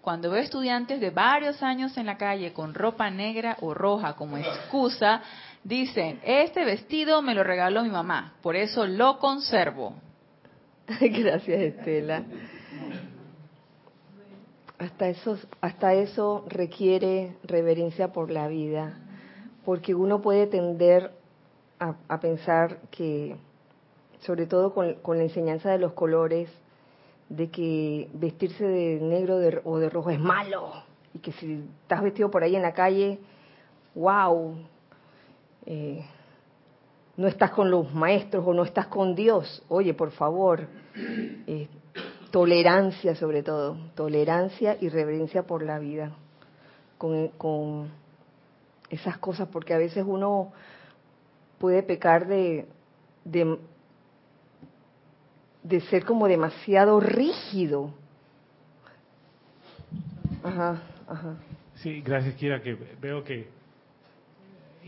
[0.00, 4.38] Cuando veo estudiantes de varios años en la calle con ropa negra o roja como
[4.38, 5.20] excusa,
[5.64, 9.94] dicen, este vestido me lo regaló mi mamá, por eso lo conservo.
[11.00, 12.24] Gracias, Estela.
[14.78, 18.96] Hasta eso, hasta eso requiere reverencia por la vida,
[19.64, 21.10] porque uno puede tender
[21.80, 23.36] a, pensar que,
[24.20, 26.48] sobre todo con, la enseñanza de los colores,
[27.28, 30.72] de que vestirse de negro o de rojo es malo,
[31.12, 33.18] y que si estás vestido por ahí en la calle,
[33.94, 34.56] wow,
[35.70, 36.02] eh,
[37.18, 39.62] no estás con los maestros o no estás con Dios.
[39.68, 40.66] Oye, por favor,
[41.46, 41.68] eh,
[42.30, 46.12] tolerancia sobre todo, tolerancia y reverencia por la vida,
[46.96, 47.90] con, con
[48.88, 50.52] esas cosas, porque a veces uno
[51.58, 52.66] puede pecar de,
[53.26, 53.58] de,
[55.64, 57.90] de ser como demasiado rígido.
[60.42, 61.36] Ajá, ajá.
[61.74, 63.57] Sí, gracias, Kira, que veo que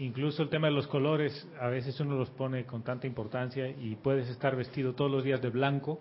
[0.01, 3.97] incluso el tema de los colores, a veces uno los pone con tanta importancia y
[3.97, 6.01] puedes estar vestido todos los días de blanco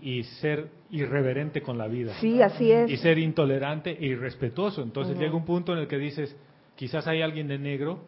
[0.00, 2.14] y ser irreverente con la vida.
[2.20, 2.90] Sí, así es.
[2.90, 4.82] Y ser intolerante e irrespetuoso.
[4.82, 6.34] Entonces llega un punto en el que dices,
[6.74, 8.00] quizás hay alguien de negro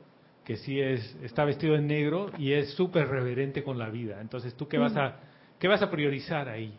[0.45, 4.21] que sí es está vestido de negro y es súper reverente con la vida.
[4.23, 5.21] Entonces, ¿tú qué vas a
[5.59, 6.73] qué vas a priorizar ahí?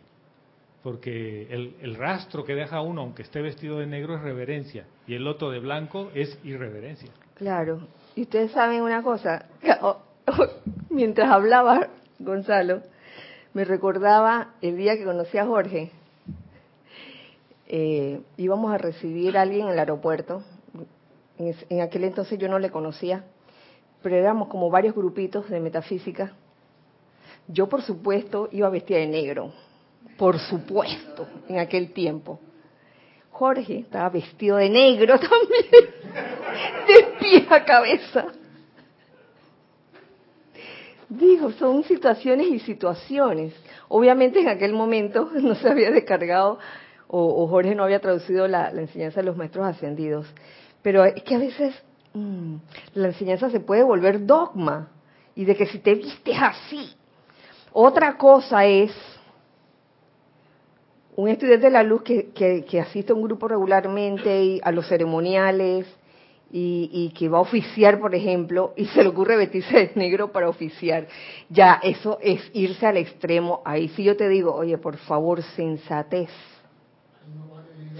[0.82, 5.14] Porque el, el rastro que deja uno, aunque esté vestido de negro, es reverencia y
[5.14, 7.10] el otro de blanco es irreverencia.
[7.36, 7.86] Claro.
[8.16, 9.46] Y ustedes saben una cosa,
[10.90, 11.88] mientras hablaba
[12.18, 12.82] Gonzalo,
[13.54, 15.90] me recordaba el día que conocí a Jorge.
[17.66, 20.42] Eh, íbamos a recibir a alguien en el aeropuerto.
[21.38, 23.24] En, aquel entonces yo no le conocía,
[24.02, 26.32] pero éramos como varios grupitos de metafísica.
[27.48, 29.52] Yo, por supuesto, iba vestida de negro.
[30.18, 32.38] Por supuesto, en aquel tiempo.
[33.40, 35.94] Jorge estaba vestido de negro también,
[36.86, 38.26] de pie a cabeza.
[41.08, 43.54] Digo, son situaciones y situaciones.
[43.88, 46.58] Obviamente en aquel momento no se había descargado
[47.08, 50.26] o, Jorge no había traducido la, enseñanza de los maestros ascendidos.
[50.82, 51.74] Pero es que a veces
[52.12, 52.56] mm,
[52.92, 54.90] la enseñanza se puede volver dogma
[55.34, 56.94] y de que si te vistes así.
[57.72, 58.92] Otra cosa es
[61.20, 64.86] un estudiante de la luz que, que, asiste a un grupo regularmente y a los
[64.88, 65.86] ceremoniales
[66.50, 70.48] y, que va a oficiar, por ejemplo, y se le ocurre vestirse de negro para
[70.48, 71.06] oficiar.
[71.48, 73.60] Ya, eso es irse al extremo.
[73.64, 76.30] Ahí sí yo te digo, oye, por favor, sensatez.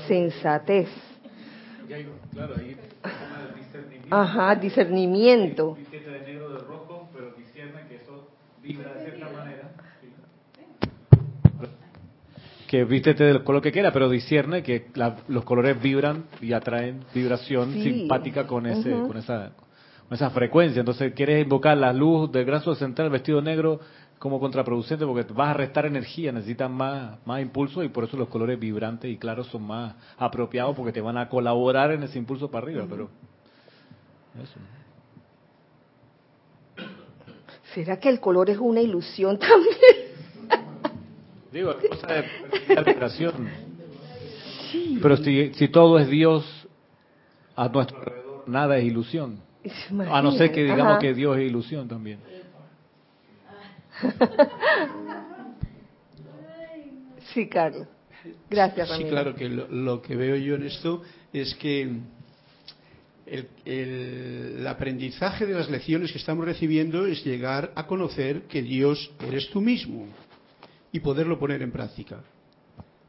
[0.08, 0.88] Sensatez.
[2.32, 2.76] Claro, ahí
[3.56, 4.16] discernimiento.
[4.16, 5.78] Ajá, discernimiento.
[5.90, 8.28] de negro de rojo, pero que eso
[8.62, 9.70] vibra de cierta manera
[12.70, 14.92] que vístete del color que quiera, pero discierne que
[15.26, 19.50] los colores vibran y atraen vibración simpática con ese, con esa,
[20.06, 20.78] con esa frecuencia.
[20.78, 23.80] Entonces quieres invocar la luz del gran sol central vestido negro
[24.20, 28.28] como contraproducente porque vas a restar energía, necesitas más, más impulso y por eso los
[28.28, 32.52] colores vibrantes y claros son más apropiados porque te van a colaborar en ese impulso
[32.52, 33.10] para arriba, pero
[34.40, 34.60] eso.
[37.74, 39.99] ¿Será que el color es una ilusión también?
[41.52, 43.48] Digo, es cosa de vibración.
[45.02, 46.44] Pero si, si todo es Dios
[47.56, 49.40] a nuestro alrededor, nada es ilusión.
[50.10, 52.20] A no ser que digamos que Dios es ilusión también.
[57.34, 57.86] Sí, Carlos.
[58.48, 59.08] Gracias, Ramiro.
[59.08, 61.82] Sí, claro, que lo, que veo yo en esto es que
[63.26, 69.12] el, el, aprendizaje de las lecciones que estamos recibiendo es llegar a conocer que Dios
[69.20, 70.08] eres tú mismo
[70.92, 72.20] y poderlo poner en práctica.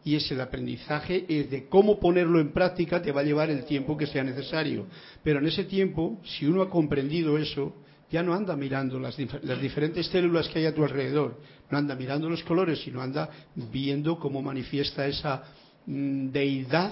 [0.03, 3.95] Y es el aprendizaje de cómo ponerlo en práctica te va a llevar el tiempo
[3.95, 4.87] que sea necesario.
[5.23, 7.75] Pero en ese tiempo, si uno ha comprendido eso,
[8.11, 11.95] ya no anda mirando las, las, diferentes células que hay a tu alrededor, no anda
[11.95, 15.43] mirando los colores, sino anda viendo cómo manifiesta esa
[15.85, 16.91] mm, deidad,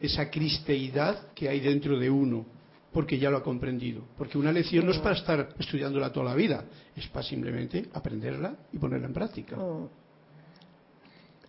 [0.00, 2.44] esa cristeidad que hay dentro de uno,
[2.92, 4.02] porque ya lo ha comprendido.
[4.18, 6.64] Porque una lección no es para estar estudiándola toda la vida,
[6.96, 9.56] es para simplemente aprenderla y ponerla en práctica.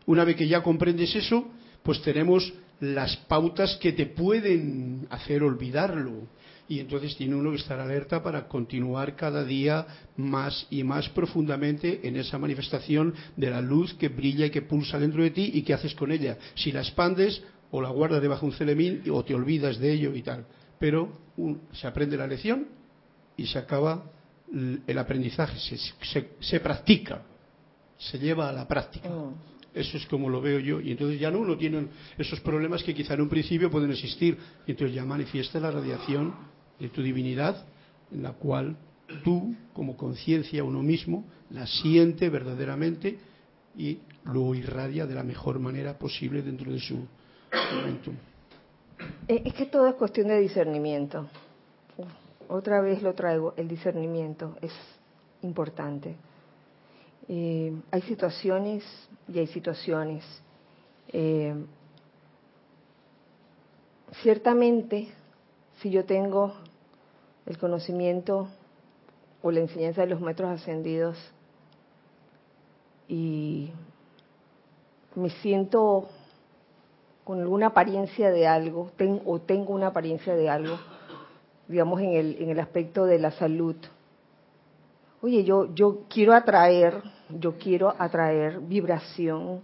[0.07, 1.47] Una vez que ya comprendes eso,
[1.83, 6.27] pues tenemos las pautas que te pueden hacer olvidarlo.
[6.69, 9.85] Y entonces tiene uno que estar alerta para continuar cada día
[10.17, 14.99] más y más profundamente en esa manifestación de la luz que brilla y que pulsa
[14.99, 16.37] dentro de ti y qué haces con ella.
[16.55, 17.41] Si la expandes
[17.71, 20.45] o la guardas debajo de un celemín o te olvidas de ello y tal.
[20.79, 21.11] Pero
[21.73, 22.67] se aprende la lección
[23.37, 24.11] y se acaba
[24.87, 25.57] el aprendizaje,
[26.39, 27.21] se, practica,
[27.97, 29.09] se lleva a la práctica.
[29.09, 29.33] Oh.
[29.77, 30.81] Eso es como lo veo yo.
[30.81, 34.37] Y entonces ya no uno tiene esos problemas que quizá en un principio pueden existir.
[34.65, 36.33] Y entonces ya manifiesta la radiación
[36.79, 37.65] de tu divinidad,
[38.11, 38.75] en la cual
[39.23, 43.17] tú, como conciencia, uno mismo, la siente verdaderamente
[43.77, 46.95] y lo irradia de la mejor manera posible dentro de su
[47.75, 48.11] momento.
[49.27, 51.29] Eh, es que todo es cuestión de discernimiento.
[52.49, 54.71] otra vez lo traigo, el discernimiento es
[55.41, 56.15] importante.
[57.27, 58.83] Eh, hay situaciones
[59.27, 60.23] y hay situaciones.
[61.09, 61.53] Eh,
[64.21, 65.09] ciertamente,
[65.81, 66.53] si yo tengo
[67.45, 68.47] el conocimiento
[69.41, 71.17] o la enseñanza de los metros ascendidos
[73.07, 73.71] y
[75.15, 76.09] me siento
[77.23, 78.91] con alguna apariencia de algo,
[79.25, 80.77] o tengo una apariencia de algo,
[81.67, 83.75] digamos en el, en el aspecto de la salud.
[85.21, 89.61] Oye, yo, yo quiero atraer, yo quiero atraer vibración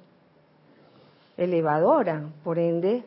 [1.37, 3.03] elevadora, por ende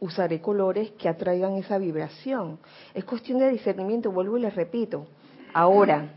[0.00, 2.58] usaré colores que atraigan esa vibración.
[2.94, 5.06] Es cuestión de discernimiento, vuelvo y les repito.
[5.52, 6.08] Ahora,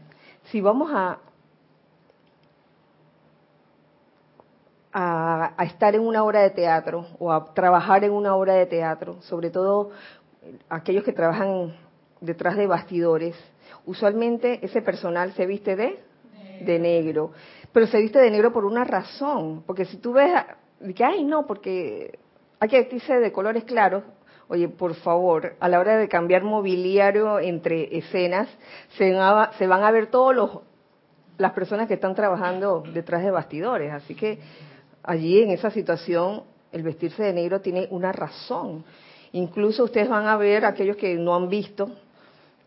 [0.45, 1.20] si vamos a,
[4.93, 9.22] a, estar en una obra de teatro o a trabajar en una obra de teatro,
[9.22, 9.91] sobre todo
[10.70, 11.76] aquellos que trabajan
[12.20, 13.36] detrás de bastidores,
[13.86, 15.99] usualmente ese personal se viste de,
[16.79, 17.32] negro,
[17.71, 20.32] pero se viste de negro por una razón, porque si tú ves,
[20.95, 22.19] que, ay no, porque
[22.59, 24.03] hay que vestirse de colores claros,
[24.47, 28.47] oye, por favor, a la hora de cambiar mobiliario entre escenas,
[28.97, 29.17] se,
[29.57, 30.59] se van a ver todos los
[31.41, 34.39] las personas que están trabajando detrás de bastidores, así que
[35.03, 38.86] allí en esa situación el vestirse de negro tiene una razón.
[39.34, 41.91] Incluso ustedes van a ver, aquellos que no han visto,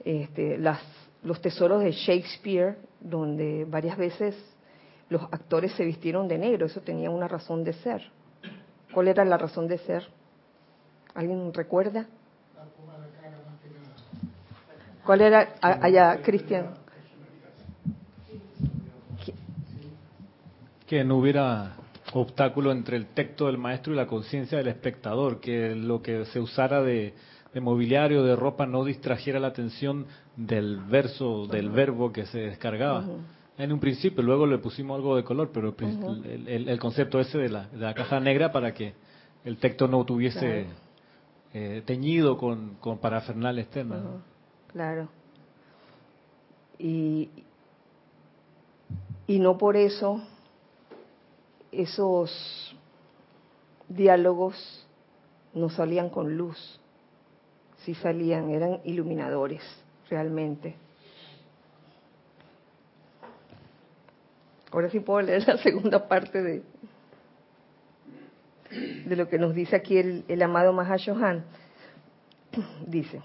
[0.05, 0.81] este, las,
[1.25, 4.37] los tesoros de Shakespeare, donde varias veces
[5.09, 8.03] los actores se vistieron de negro, eso tenía una razón de ser.
[8.93, 10.07] ¿Cuál era la razón de ser?
[11.15, 12.07] ¿Alguien recuerda?
[15.05, 16.75] ¿Cuál era allá, Cristian?
[20.87, 21.77] Que no hubiera
[22.15, 26.41] obstáculo entre el texto del maestro y la conciencia del espectador, que lo que se
[26.41, 27.15] usara de,
[27.61, 30.07] mobiliario, de ropa, no distrajera la atención
[30.37, 33.05] del verso, del verbo que se descargaba.
[33.57, 37.69] En un principio, luego le pusimos algo de color, pero el, concepto ese de la,
[37.69, 38.95] de la, caja negra para que
[39.45, 40.67] el texto no tuviese
[41.53, 44.03] eh, teñido con, con parafernal externa.
[44.73, 45.09] Claro.
[46.79, 47.31] Y,
[49.29, 50.21] y no por eso
[51.71, 52.77] esos
[53.89, 54.85] diálogos
[55.53, 56.81] no salían con luz,
[57.85, 59.63] sí salían, eran iluminadores
[60.15, 60.77] realmente.
[64.71, 66.63] Ahora sí puedo leer la segunda parte de,
[69.07, 71.45] de lo que nos dice aquí el, el amado Mahashohan.
[72.87, 73.21] Dice,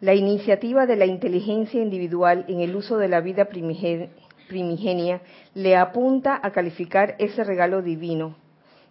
[0.00, 4.10] la iniciativa de la inteligencia individual en el uso de la vida primigenia
[4.46, 5.22] primigenia
[5.54, 8.36] le apunta a calificar ese regalo divino,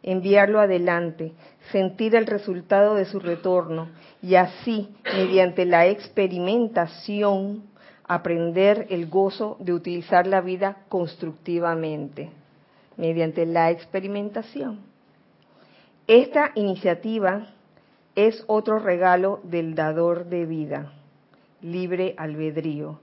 [0.06, 1.34] enviarlo adelante,
[1.72, 3.90] sentir el resultado de su retorno
[4.22, 7.64] y así, mediante la experimentación,
[8.08, 12.30] aprender el gozo de utilizar la vida constructivamente,
[12.98, 14.80] mediante la experimentación.
[16.06, 17.48] Esta iniciativa
[18.14, 20.94] es otro regalo del dador de vida,
[21.62, 23.00] libre albedrío,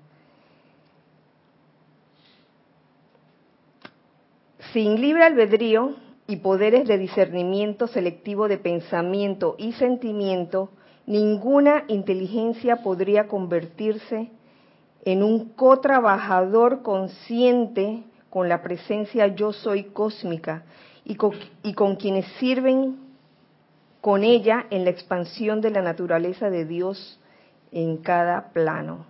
[4.73, 5.97] Sin libre albedrío
[6.27, 10.71] y poderes de discernimiento selectivo de pensamiento y sentimiento,
[11.07, 14.31] ninguna inteligencia podría convertirse
[15.05, 20.63] en un co-trabajador consciente con la presencia yo soy cósmica
[21.05, 22.97] y con, y con quienes sirven
[24.01, 27.21] con ella en la expansión de la naturaleza de Dios
[27.73, 29.07] en cada plano.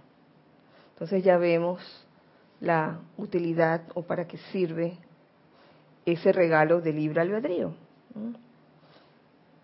[0.95, 1.81] Entonces ya vemos
[2.61, 4.97] la utilidad o para qué sirve
[6.07, 7.75] ese regalo de libre albedrío.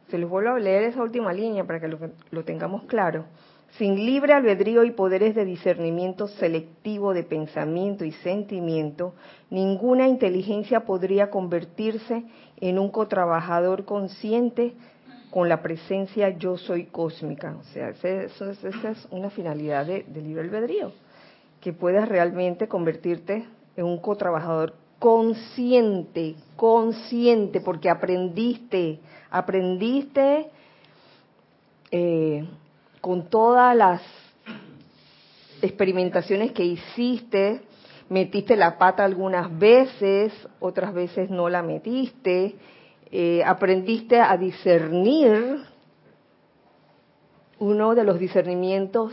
[0.09, 3.27] Se les vuelvo a leer esa última línea para que lo, tengamos claro.
[3.73, 9.15] Sin libre albedrío y poderes de discernimiento selectivo de pensamiento y sentimiento,
[9.51, 12.25] ninguna inteligencia podría convertirse
[12.57, 14.73] en un cotrabajador consciente
[15.31, 17.57] con la presencia yo soy cósmica.
[17.61, 20.93] O sea, esa es una finalidad de libre albedrío,
[21.61, 23.45] que puedas realmente convertirte
[23.77, 28.99] en un cotrabajador consciente, consciente, porque aprendiste,
[29.31, 30.49] aprendiste
[31.91, 32.47] eh,
[33.01, 34.03] con todas las
[35.63, 37.63] experimentaciones que hiciste,
[38.09, 42.57] metiste la pata algunas veces, otras veces no la metiste,
[43.11, 45.65] eh, aprendiste a discernir.
[47.61, 49.13] Uno de los discernimientos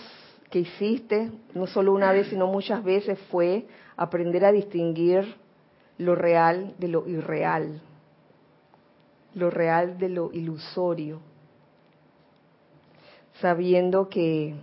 [0.51, 3.65] que hiciste, no solo una vez, sino muchas veces, fue
[3.97, 5.35] aprender a distinguir
[5.97, 7.81] lo real de lo irreal,
[9.33, 11.19] lo real de lo ilusorio,
[13.41, 14.55] sabiendo que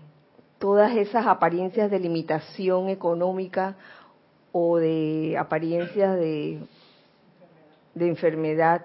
[0.58, 3.76] todas esas apariencias de limitación económica
[4.52, 6.60] o de apariencias de,
[7.94, 8.84] de enfermedad,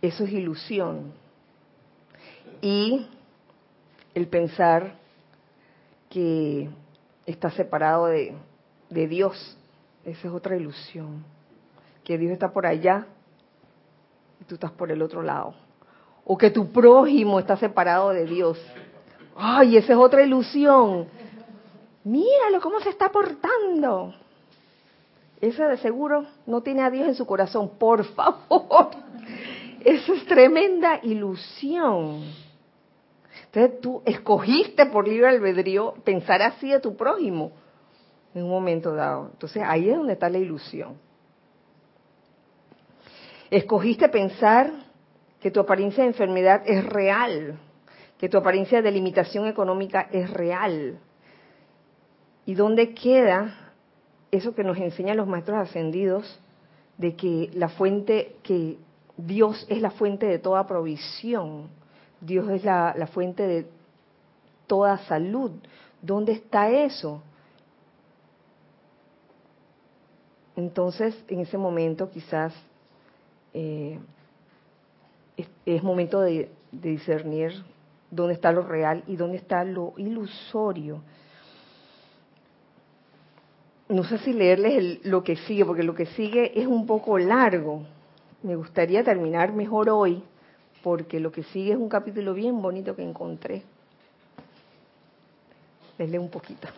[0.00, 1.12] eso es ilusión.
[2.60, 3.06] Y
[4.14, 4.96] el pensar
[6.10, 6.68] que
[7.24, 8.34] está separado de,
[8.90, 9.56] de Dios,
[10.04, 11.24] esa es otra ilusión.
[12.04, 13.06] Que Dios está por allá
[14.40, 15.54] y tú estás por el otro lado.
[16.24, 18.60] O que tu prójimo está separado de Dios.
[19.36, 21.06] Ay, esa es otra ilusión.
[22.04, 24.14] Míralo cómo se está portando.
[25.40, 28.90] Ese de seguro no tiene a Dios en su corazón, por favor.
[29.84, 32.22] Eso es tremenda ilusión.
[33.46, 37.52] Entonces tú escogiste por libre albedrío pensar así de tu prójimo
[38.34, 39.30] en un momento dado.
[39.32, 40.96] Entonces ahí es donde está la ilusión.
[43.50, 44.70] Escogiste pensar
[45.40, 47.58] que tu apariencia de enfermedad es real,
[48.16, 50.98] que tu apariencia de limitación económica es real.
[52.46, 53.74] ¿Y dónde queda
[54.30, 56.40] eso que nos enseñan los maestros ascendidos
[56.96, 58.78] de que la fuente, que
[59.16, 61.68] Dios es la fuente de toda provisión,
[62.20, 63.66] Dios es la, fuente de
[64.66, 65.52] toda salud?
[66.00, 67.22] ¿Dónde está eso?
[70.56, 72.52] Entonces, en ese momento quizás
[73.54, 73.98] eh,
[75.64, 77.64] es, momento de, de, discernir
[78.10, 81.02] dónde está lo real y dónde está lo ilusorio.
[83.88, 87.18] No sé si leerles el, lo que sigue, porque lo que sigue es un poco
[87.18, 87.84] largo.
[88.42, 90.22] Me gustaría terminar mejor hoy,
[90.82, 93.62] porque lo que sigue es un capítulo bien bonito que encontré.
[95.98, 96.68] Les leo un poquito.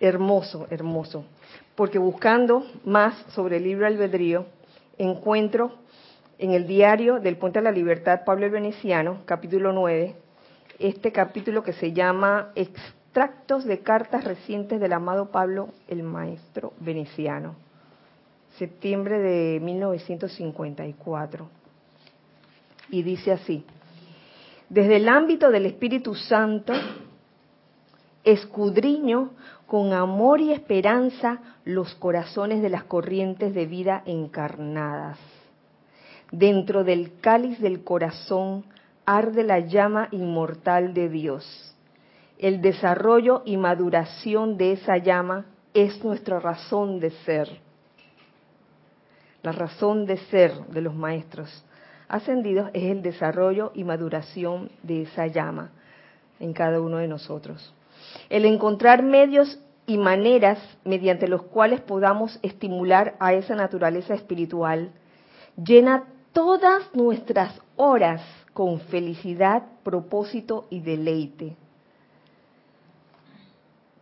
[0.00, 1.24] Hermoso, hermoso.
[1.74, 4.46] Porque buscando más sobre el libro albedrío,
[4.98, 5.72] encuentro
[6.38, 10.14] en el diario del Puente a la Libertad, Pablo el Veneciano, capítulo 9,
[10.78, 17.54] este capítulo que se llama Extractos de cartas recientes del amado Pablo el Maestro Veneciano,
[18.58, 21.48] septiembre de 1954.
[22.90, 23.64] Y dice así,
[24.68, 26.72] desde el ámbito del Espíritu Santo,
[28.24, 29.30] escudriño
[29.66, 35.18] con amor y esperanza los corazones de las corrientes de vida encarnadas.
[36.30, 38.64] Dentro del cáliz del corazón
[39.06, 41.76] arde la llama inmortal de Dios.
[42.38, 47.48] El desarrollo y maduración de esa llama es nuestra razón de ser.
[49.42, 51.64] La razón de ser de los maestros
[52.08, 55.70] ascendidos es el desarrollo y maduración de esa llama
[56.38, 57.74] en cada uno de nosotros
[58.28, 64.90] el encontrar medios y maneras mediante los cuales podamos estimular a esa naturaleza espiritual,
[65.56, 71.56] llena todas nuestras horas con felicidad, propósito y deleite.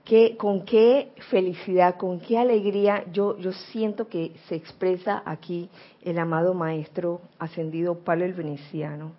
[0.04, 5.70] ¿Qué, con qué felicidad, con qué alegría yo, yo siento que se expresa aquí
[6.02, 9.12] el amado Maestro ascendido Pablo el Veneciano.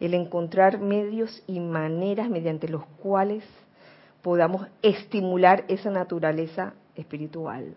[0.00, 3.44] El encontrar medios y maneras mediante los cuales
[4.22, 7.74] podamos estimular esa naturaleza espiritual.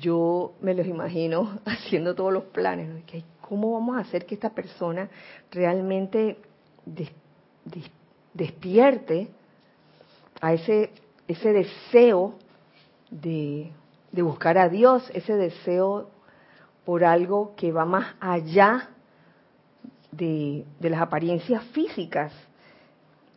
[0.00, 3.00] Yo me los imagino haciendo todos los planes, ¿no?
[3.40, 5.10] ¿cómo vamos a hacer que esta persona
[5.50, 6.38] realmente
[8.32, 9.28] despierte
[10.40, 10.90] a ese,
[11.28, 12.36] ese deseo
[13.10, 13.70] de,
[14.12, 16.08] buscar a Dios, ese deseo
[16.86, 18.88] por algo que va más allá
[20.10, 22.32] de las apariencias físicas?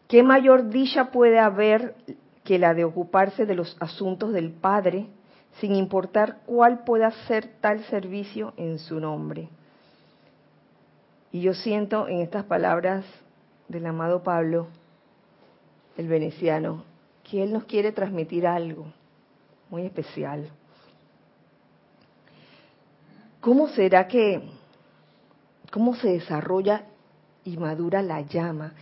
[0.08, 1.96] ¿Qué mayor dicha puede haber
[2.44, 5.08] que la de ocuparse de los asuntos del Padre,
[5.60, 9.50] sin importar cuál pueda ser tal servicio en su nombre?
[11.32, 13.04] Y yo siento en estas palabras
[13.68, 14.68] del amado Pablo,
[15.98, 16.86] el veneciano,
[17.30, 18.86] que él nos quiere transmitir algo
[19.70, 20.50] muy especial.
[23.42, 24.42] ¿Cómo será que,
[25.72, 26.86] cómo se desarrolla
[27.44, 28.74] y madura la llama?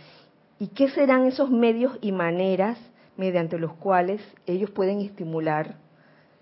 [0.58, 2.78] ¿Y qué serán esos medios y maneras
[3.16, 5.76] mediante los cuales ellos pueden estimular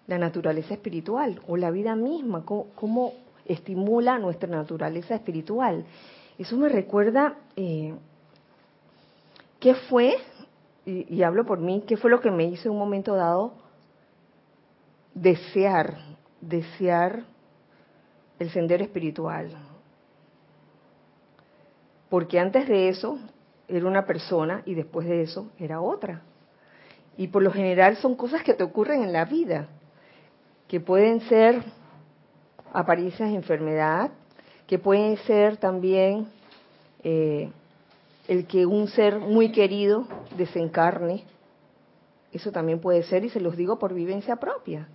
[0.06, 2.44] la naturaleza espiritual o la vida misma?
[2.44, 3.12] ¿Cómo,
[3.46, 5.84] estimula nuestra naturaleza espiritual?
[6.38, 7.94] Eso me recuerda eh,
[9.60, 10.16] qué fue,
[10.86, 13.54] y, hablo por mí, qué fue lo que me hizo en un momento dado
[15.14, 15.98] desear,
[16.40, 17.24] desear
[18.38, 19.50] el sendero espiritual.
[22.08, 23.18] Porque antes de eso
[23.68, 26.22] era una persona y después de eso era otra.
[27.16, 29.68] Y por lo general son cosas que te ocurren en la vida,
[30.68, 31.62] que pueden ser
[32.72, 34.10] apariencias de enfermedad,
[34.66, 36.26] que pueden ser también
[37.02, 37.50] eh,
[38.26, 40.06] el que un ser muy querido
[40.36, 41.24] desencarne.
[42.32, 44.88] Eso también puede ser y se los digo por vivencia propia.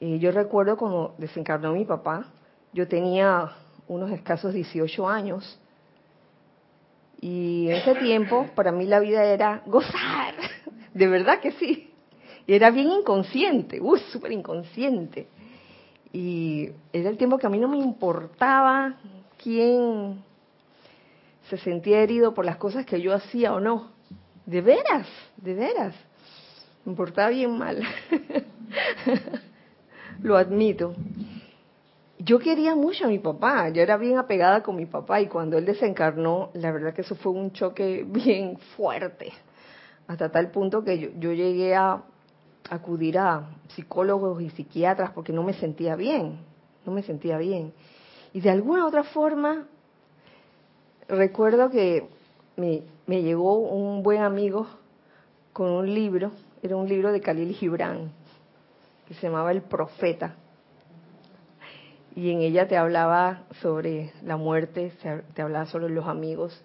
[0.00, 2.26] Eh, yo recuerdo cuando desencarnó mi papá,
[2.72, 3.52] yo tenía
[3.86, 5.58] unos escasos 18 años
[7.20, 10.34] y en ese tiempo para mí la vida era gozar,
[10.94, 11.90] de verdad que sí.
[12.46, 15.28] Y era bien inconsciente, uy, súper inconsciente.
[16.12, 18.96] Y era el tiempo que a mí no me importaba
[19.42, 20.22] quién
[21.50, 23.90] se sentía herido por las cosas que yo hacía o no.
[24.46, 25.06] De veras,
[25.36, 25.94] de veras.
[26.84, 27.82] Me importaba bien mal.
[30.22, 30.94] Lo admito.
[32.20, 35.56] Yo quería mucho a mi papá, yo era bien apegada con mi papá y cuando
[35.56, 39.32] él desencarnó, la verdad que eso fue un choque bien fuerte,
[40.08, 42.02] hasta tal punto que yo, llegué a
[42.70, 46.40] acudir a psicólogos y psiquiatras porque no me sentía bien,
[46.84, 47.72] no me sentía bien.
[48.32, 49.68] Y de alguna otra forma,
[51.06, 52.08] recuerdo que
[52.56, 54.66] me, me llegó un buen amigo
[55.52, 58.10] con un libro, era un libro de Khalil Gibran,
[59.06, 60.34] que se llamaba El Profeta.
[62.18, 64.92] Y en ella te hablaba sobre la muerte,
[65.34, 66.60] te hablaba sobre los amigos.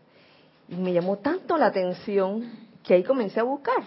[0.67, 2.51] Y me llamó tanto la atención
[2.81, 3.83] que ahí comencé a buscar.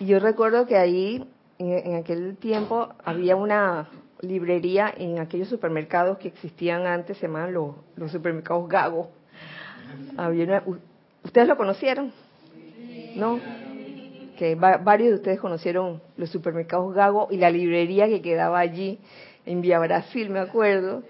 [0.00, 1.24] Y yo recuerdo que ahí,
[1.60, 3.88] en, aquel tiempo, había una
[4.20, 9.10] librería en aquellos supermercados que existían antes, se llamaban los, los supermercados Gago.
[10.16, 10.64] Había
[11.22, 12.12] ¿Ustedes lo conocieron?
[13.14, 13.38] ¿No?
[14.36, 18.98] Que varios de ustedes conocieron los supermercados Gago y la librería que quedaba allí
[19.46, 21.02] en Vía Brasil, me acuerdo,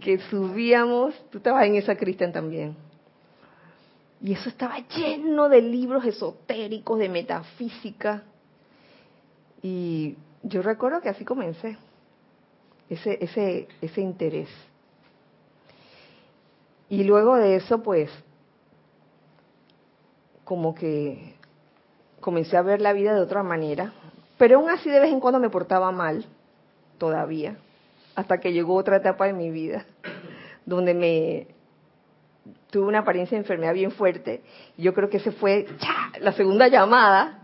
[0.00, 2.76] que subíamos, tú estabas en esa Cristian también,
[4.22, 8.22] y eso estaba lleno de libros esotéricos, de metafísica,
[9.62, 11.76] y yo recuerdo que así comencé,
[12.88, 14.48] ese, ese, ese interés.
[16.88, 18.10] Y luego de eso, pues,
[20.44, 21.34] como que
[22.20, 23.92] comencé a ver la vida de otra manera,
[24.36, 26.24] pero aún así de vez en cuando me portaba mal,
[26.98, 27.56] todavía,
[28.20, 29.86] hasta que llegó otra etapa de mi vida,
[30.66, 31.46] donde me
[32.70, 34.42] tuve una apariencia de enfermedad bien fuerte.
[34.76, 35.66] Y yo creo que ese fue
[36.20, 37.42] la segunda llamada,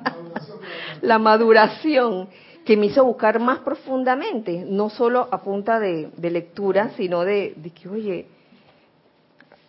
[1.00, 2.28] la maduración
[2.66, 7.70] que me hizo buscar más profundamente, no solo a punta de, lectura, sino de, de
[7.70, 8.26] que, oye,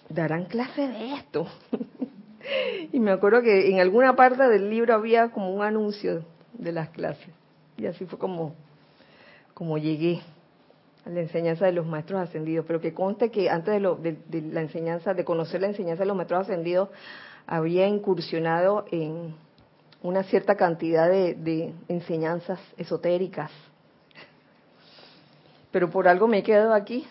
[0.10, 1.48] darán clase de esto.
[2.92, 6.90] y me acuerdo que en alguna parte del libro había como un anuncio de las
[6.90, 7.30] clases.
[7.78, 8.54] Y así fue como,
[9.60, 10.22] como llegué
[11.06, 12.66] a la enseñanza de los maestros ascendidos.
[12.66, 14.18] Pero que conste que antes de, lo, de,
[14.54, 16.88] la enseñanza, de conocer la enseñanza de los maestros ascendidos,
[17.46, 19.36] había incursionado en
[20.02, 23.52] una cierta cantidad de, de enseñanzas esotéricas.
[25.72, 27.06] Pero por algo me he quedado aquí,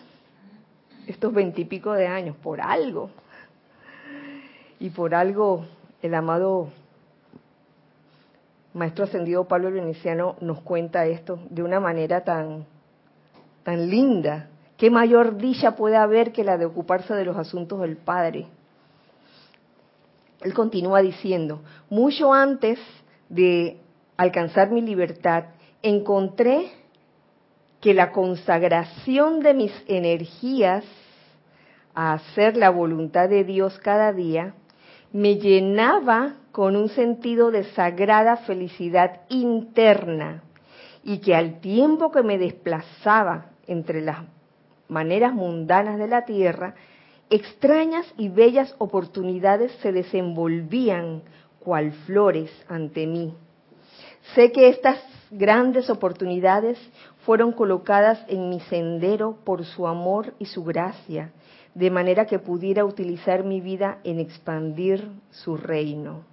[1.05, 3.11] estos veintipico de años, por algo.
[4.79, 5.67] Y por algo
[6.01, 6.69] el amado
[8.73, 12.65] Maestro Ascendido Pablo Veneciano nos cuenta esto de una manera tan,
[13.63, 14.49] tan linda.
[14.77, 18.47] ¿Qué mayor dicha puede haber que la de ocuparse de los asuntos del Padre?
[20.41, 22.79] Él continúa diciendo, mucho antes
[23.27, 23.77] de
[24.15, 25.45] alcanzar mi libertad,
[25.81, 26.71] encontré
[27.81, 30.85] que la consagración de mis energías
[31.93, 34.53] a hacer la voluntad de Dios cada día
[35.11, 40.43] me llenaba con un sentido de sagrada felicidad interna
[41.03, 44.19] y que al tiempo que me desplazaba entre las
[44.87, 46.75] maneras mundanas de la tierra,
[47.29, 51.21] extrañas y bellas oportunidades se desenvolvían
[51.59, 53.33] cual flores ante mí.
[54.33, 54.99] Sé que estas
[55.31, 56.79] grandes oportunidades
[57.25, 61.31] fueron colocadas en mi sendero por su amor y su gracia,
[61.75, 66.28] de manera que pudiera utilizar mi vida en expandir su reino.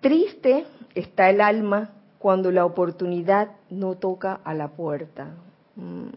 [0.00, 5.28] Triste está el alma cuando la oportunidad no toca a la puerta.
[5.76, 6.08] Mm.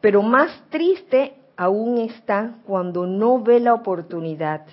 [0.00, 4.64] Pero más triste aún está cuando no ve la oportunidad,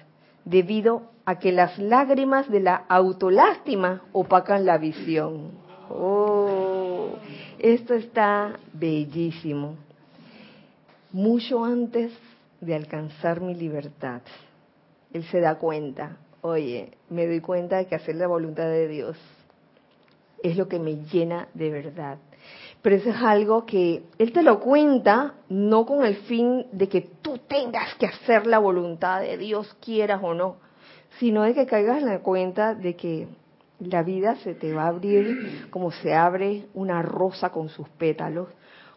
[0.44, 5.52] debido a que las lágrimas de la autolástima opacan la visión.
[5.90, 7.10] Oh,
[7.58, 9.76] esto está bellísimo
[11.16, 12.12] mucho antes
[12.60, 14.22] de alcanzar mi libertad.
[15.14, 19.18] Él se da cuenta, oye, me doy cuenta de que hacer la voluntad de Dios
[20.44, 22.20] es lo que me llena de verdad.
[22.82, 27.02] Pero eso es algo que Él te lo cuenta no con el fin de que
[27.02, 30.58] tú tengas que hacer la voluntad de Dios, quieras o no,
[31.18, 33.28] sino de que caigas en la cuenta de que
[33.80, 38.50] la vida se te va a abrir como se abre una rosa con sus pétalos,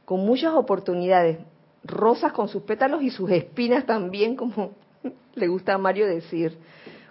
[0.05, 1.39] con muchas oportunidades
[1.83, 4.73] rosas con sus pétalos y sus espinas también, como
[5.35, 6.59] le gusta a Mario decir.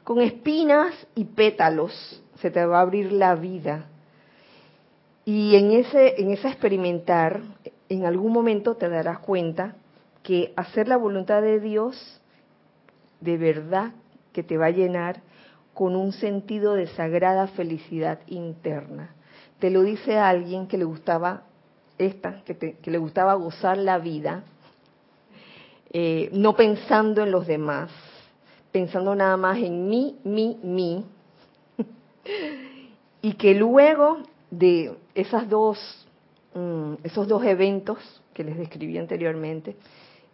[0.08, 3.88] Con espinas y pétalos se te va a abrir la vida.
[5.26, 7.42] Y en ese, en ese experimentar,
[7.90, 9.76] en algún momento te darás cuenta
[10.24, 12.22] que hacer la voluntad de Dios
[13.20, 13.92] de verdad
[14.32, 15.20] que te va a llenar
[15.74, 19.14] con un sentido de sagrada felicidad interna.
[19.60, 21.44] Te lo dice alguien que le gustaba
[21.98, 24.46] esta, que, le gustaba gozar la vida,
[25.92, 27.92] eh, no pensando en los demás,
[28.78, 31.04] pensando nada más en mí, mí, mí,
[33.24, 34.20] y que luego
[34.52, 35.80] de esas dos,
[36.54, 37.98] mm, esos dos eventos
[38.36, 39.76] que les describí anteriormente,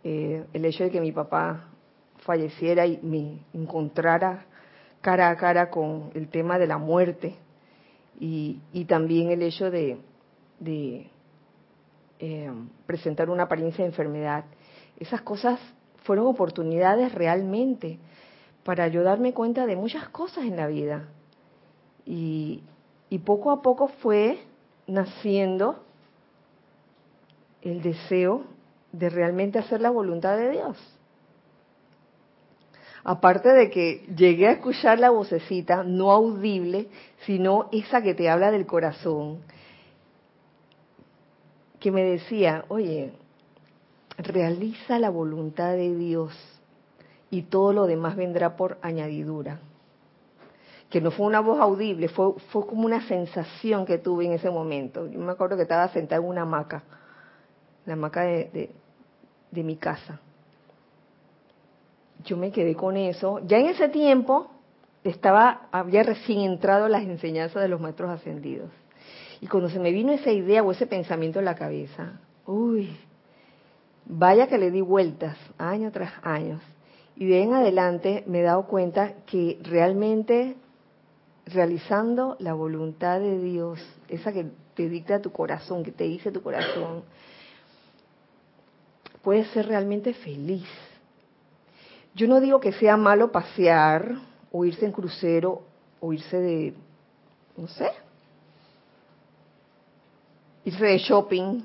[0.04, 1.70] eh, el hecho de que mi papá
[2.18, 4.46] falleciera y me encontrara
[5.00, 7.36] cara a cara con el tema de la muerte
[8.20, 10.00] y, también el hecho de,
[12.20, 12.52] eh,
[12.86, 14.44] presentar una apariencia de enfermedad.
[15.00, 15.62] Esas cosas
[16.04, 18.00] fueron oportunidades realmente
[18.64, 21.08] para yo darme cuenta de muchas cosas en la vida.
[22.06, 22.64] Y,
[23.10, 24.40] y poco a poco fue
[24.88, 25.84] naciendo
[27.62, 28.44] el deseo
[28.92, 30.78] de realmente hacer la voluntad de Dios.
[33.06, 36.88] Aparte de que llegué a escuchar la vocecita, no audible,
[37.26, 39.40] sino esa que te habla del corazón,
[41.82, 43.12] que me decía, oye,
[44.18, 46.53] realiza la voluntad de Dios
[47.34, 49.60] y todo lo demás vendrá por añadidura.
[50.90, 54.50] Que no fue una voz audible, fue, fue como una sensación que tuve en ese
[54.50, 55.08] momento.
[55.08, 56.84] Yo me acuerdo que estaba sentada en una hamaca,
[57.86, 58.70] la hamaca de
[59.54, 60.20] de mi casa.
[62.26, 63.40] Yo me quedé con eso.
[63.46, 64.50] Ya en ese tiempo
[65.04, 68.70] estaba, había recién entrado las enseñanzas de los maestros ascendidos.
[69.42, 72.14] Y cuando se me vino esa idea o ese pensamiento en la cabeza,
[72.46, 72.98] uy,
[74.06, 76.60] vaya que le di vueltas año tras año.
[77.16, 80.56] Y de en adelante me he dado cuenta que realmente
[81.46, 86.42] realizando la voluntad de Dios, esa que te dicta tu corazón, que te dice tu
[86.42, 87.04] corazón,
[89.22, 90.68] puedes ser realmente feliz.
[92.16, 94.16] Yo no digo que sea malo pasear
[94.52, 95.64] o irse en crucero
[96.00, 96.74] o irse de,
[97.58, 97.90] no sé,
[100.66, 101.62] irse de shopping.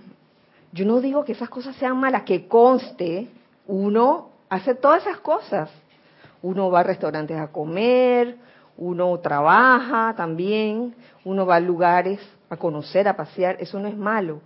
[0.73, 3.29] Yo no digo que esas cosas sean malas, que conste,
[3.67, 5.71] uno hace todas esas cosas.
[6.43, 8.37] Uno va a restaurantes a comer,
[8.77, 10.95] uno trabaja también,
[11.25, 14.41] uno va a lugares a conocer, a pasear, eso no es malo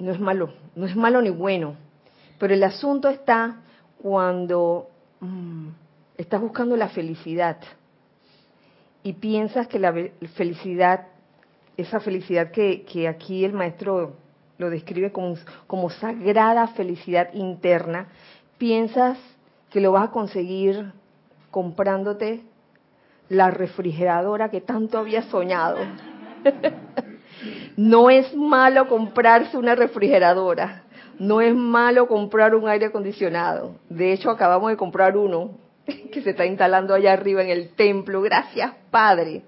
[0.00, 1.76] no es malo, no es malo ni bueno,
[2.38, 3.56] pero el asunto está
[4.02, 4.88] cuando
[5.20, 5.68] mm,
[6.16, 7.58] estás buscando la felicidad
[9.02, 9.94] y piensas que la
[10.34, 11.06] felicidad,
[11.76, 14.16] esa felicidad que, que aquí el maestro
[14.60, 15.34] lo describe como,
[15.66, 18.08] como sagrada felicidad interna,
[18.58, 19.18] piensas
[19.70, 20.92] que lo vas a conseguir
[21.50, 22.42] comprándote
[23.28, 25.78] la refrigeradora que tanto habías soñado.
[27.76, 30.82] No es malo comprarse una refrigeradora,
[31.18, 33.76] no es malo comprar un aire acondicionado.
[33.88, 35.52] De hecho, acabamos de comprar uno
[36.12, 38.20] que se está instalando allá arriba en el templo.
[38.20, 39.42] Gracias, Padre.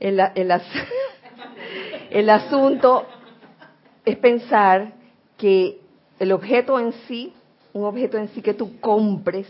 [0.00, 0.20] El,
[2.10, 3.06] el asunto
[4.04, 4.92] es pensar
[5.38, 5.80] que
[6.18, 7.32] el objeto en sí,
[7.72, 9.48] un objeto en sí que tú compres,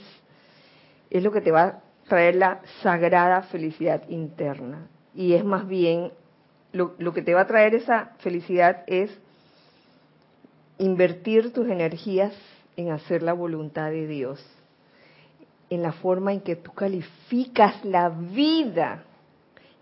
[1.10, 4.88] es lo que te va a traer la sagrada felicidad interna.
[5.14, 6.12] Y es más bien
[6.72, 9.16] lo, que te va a traer esa felicidad es
[10.78, 12.32] invertir tus energías
[12.76, 14.44] en hacer la voluntad de Dios,
[15.70, 19.04] en la forma en que tú calificas la vida,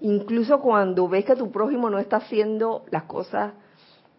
[0.00, 3.54] incluso cuando ves que tu prójimo no está haciendo las cosas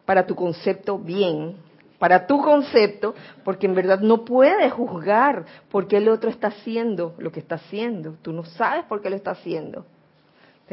[0.06, 1.56] para tu concepto bien,
[2.00, 7.16] para tu concepto, porque en verdad no puedes juzgar por qué el otro está haciendo
[7.18, 9.86] lo que está haciendo, tú no sabes por qué lo está haciendo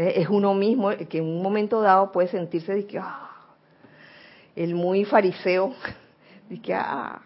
[0.09, 3.31] es uno mismo que en un momento dado puede sentirse de que, ah,
[4.57, 5.75] el muy fariseo,
[6.49, 7.21] de que, ah,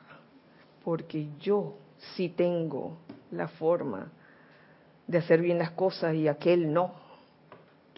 [0.82, 1.76] porque yo
[2.14, 2.98] sí tengo
[3.31, 4.10] la forma
[5.06, 6.93] de hacer bien las cosas y aquel no.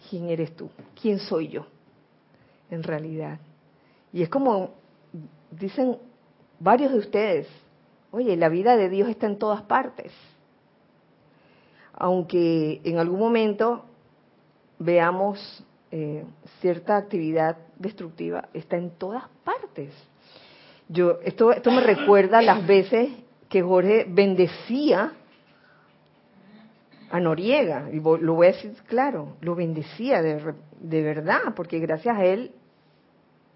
[0.09, 0.69] ¿Quién eres tú?
[1.01, 1.65] ¿Quién soy yo?
[2.69, 3.39] En realidad.
[4.17, 4.71] Y es como
[5.51, 5.95] dicen
[6.59, 7.47] varios de ustedes,
[8.09, 10.11] oye, la vida de Dios está en todas partes.
[11.93, 13.85] Aunque en algún momento
[14.79, 16.25] veamos eh,
[16.61, 19.93] cierta actividad destructiva, está en todas partes.
[20.89, 23.11] Yo, esto, esto me recuerda las veces
[23.49, 25.13] que Jorge bendecía
[27.11, 32.17] a Noriega, y lo voy a decir claro, lo bendecía de, de verdad, porque gracias
[32.17, 32.51] a él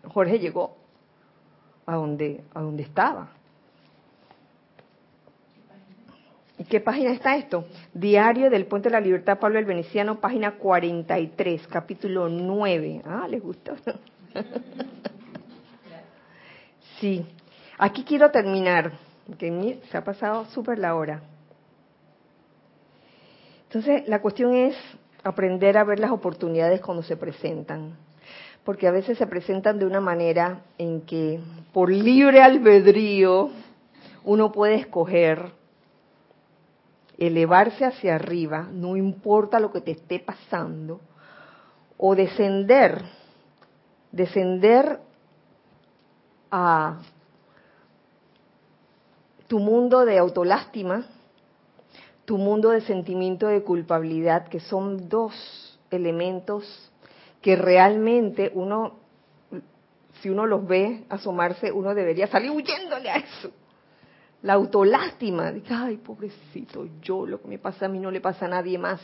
[0.07, 0.77] Jorge llegó
[1.85, 3.29] a donde, a donde estaba.
[6.57, 7.65] ¿Y qué página está esto?
[7.91, 13.01] Diario del Puente de la Libertad, Pablo el Veneciano, página 43, capítulo 9.
[13.03, 13.75] Ah, ¿les gustó?
[16.99, 17.25] sí.
[17.79, 18.91] Aquí quiero terminar,
[19.25, 21.23] porque se ha pasado súper la hora.
[23.63, 24.75] Entonces, la cuestión es
[25.23, 27.97] aprender a ver las oportunidades cuando se presentan.
[28.63, 31.39] Porque a veces se presentan de una manera en que
[31.73, 33.49] por libre albedrío
[34.23, 35.51] uno puede escoger
[37.17, 41.01] elevarse hacia arriba, no importa lo que te esté pasando,
[41.97, 43.03] o descender,
[44.11, 44.99] descender
[46.49, 46.99] a
[49.47, 51.05] tu mundo de autolástima,
[52.25, 56.90] tu mundo de sentimiento de culpabilidad, que son dos elementos
[57.41, 58.99] que realmente uno,
[60.21, 63.51] si uno los ve asomarse, uno debería salir huyéndole a eso.
[64.43, 68.45] La autolástima, de ay, pobrecito, yo, lo que me pasa a mí no le pasa
[68.45, 69.01] a nadie más.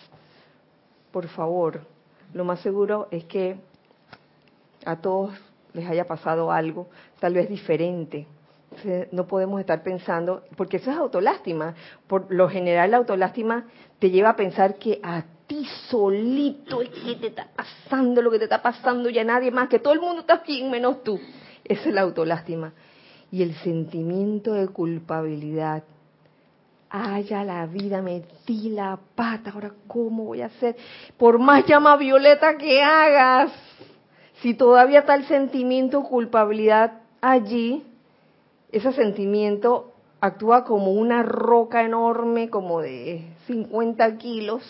[1.11, 1.81] Por favor,
[2.34, 3.57] lo más seguro es que
[4.85, 5.34] a todos
[5.73, 6.88] les haya pasado algo,
[7.19, 8.27] tal vez diferente.
[9.11, 11.73] No podemos estar pensando, porque eso es autolástima.
[12.07, 13.65] Por lo general, la autolástima
[13.99, 18.38] te lleva a pensar que a ti solito es que te está pasando lo que
[18.38, 21.19] te está pasando y a nadie más, que todo el mundo está bien menos tú.
[21.64, 22.74] Esa es la autolástima.
[23.32, 25.84] Y el sentimiento de culpabilidad.
[26.90, 30.78] Ay, la vida metí la pata, ahora cómo voy a hacer.
[31.18, 33.52] Por más llama violeta que hagas,
[34.41, 37.84] si todavía está el sentimiento de culpabilidad allí,
[38.72, 44.64] ese sentimiento actúa como una roca enorme, como de 50 kilos,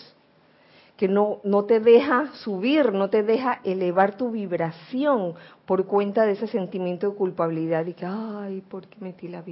[0.98, 5.34] que no, no te deja subir, no te deja elevar tu vibración
[5.64, 9.44] por cuenta de ese sentimiento de culpabilidad y que, ay, ¿por qué metí la,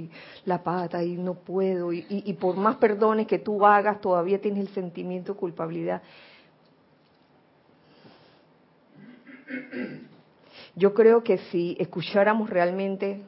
[0.43, 1.93] la pata y no puedo?
[1.93, 6.01] Y, y por más perdones que tú hagas, todavía tienes el sentimiento de culpabilidad.
[10.75, 13.23] Yo creo que si escucháramos realmente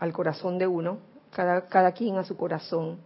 [0.00, 0.98] al corazón de uno,
[1.30, 2.98] cada, cada quien a su corazón,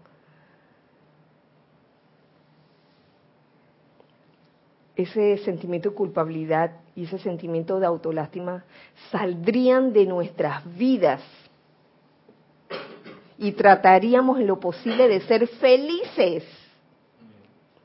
[4.97, 8.65] ese sentimiento de culpabilidad y ese sentimiento de autolástima
[9.11, 11.23] saldrían de nuestras vidas
[13.39, 16.45] y trataríamos en lo posible de ser felices.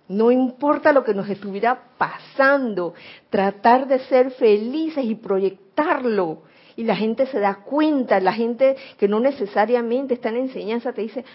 [0.07, 2.93] No importa lo que nos estuviera pasando,
[3.29, 6.43] tratar de ser felices y proyectarlo.
[6.75, 11.01] Y la gente se da cuenta, la gente que no necesariamente está en enseñanza te
[11.01, 11.25] dice,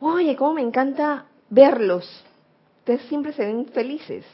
[0.00, 2.24] oye, cómo me encanta verlos.
[2.78, 4.24] Ustedes siempre se ven felices.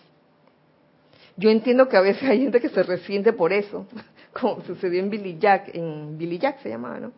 [1.37, 3.87] Yo entiendo que a veces hay gente que se resiente por eso,
[4.41, 7.13] como sucedió en Billy Jack, en Billy Jack se llamaba, ¿no?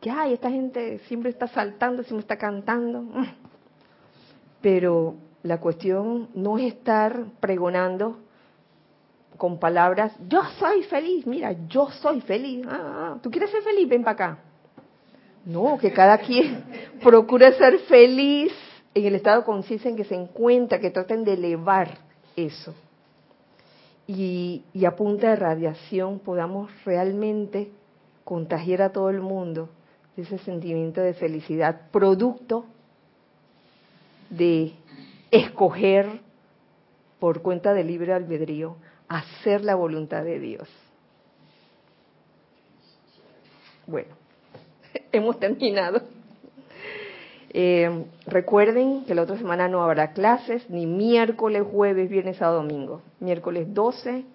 [0.00, 3.04] Que, ay, esta gente siempre está saltando, siempre está cantando.
[4.60, 8.18] Pero la cuestión no es estar pregonando
[9.36, 12.66] con palabras, yo soy feliz, mira, yo soy feliz.
[12.68, 13.88] Ah, ah ¿Tú quieres ser feliz?
[13.88, 14.38] Ven para acá.
[15.44, 16.64] No, que cada quien
[17.02, 18.52] procure ser feliz
[18.94, 21.98] en el estado de conciencia en que se encuentra, que traten de elevar
[22.34, 22.74] eso
[24.06, 27.70] y, a punta de radiación podamos realmente
[28.24, 29.68] contagiar a todo el mundo
[30.16, 32.64] ese sentimiento de felicidad, producto
[34.30, 34.72] de
[35.30, 36.20] escoger
[37.18, 38.76] por cuenta del libre albedrío
[39.08, 40.68] hacer la voluntad de Dios.
[43.86, 44.14] Bueno,
[45.12, 46.15] hemos terminado.
[47.58, 53.00] Eh, recuerden que la otra semana no habrá clases, ni miércoles, jueves, viernes, sábado, domingo.
[53.18, 54.26] Miércoles 12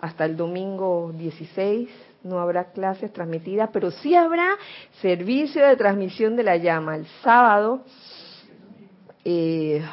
[0.00, 1.88] hasta el domingo 16
[2.22, 4.56] no habrá clases transmitidas, pero sí habrá
[5.02, 6.94] servicio de transmisión de la llama.
[6.94, 7.82] El sábado,
[9.24, 9.84] eh,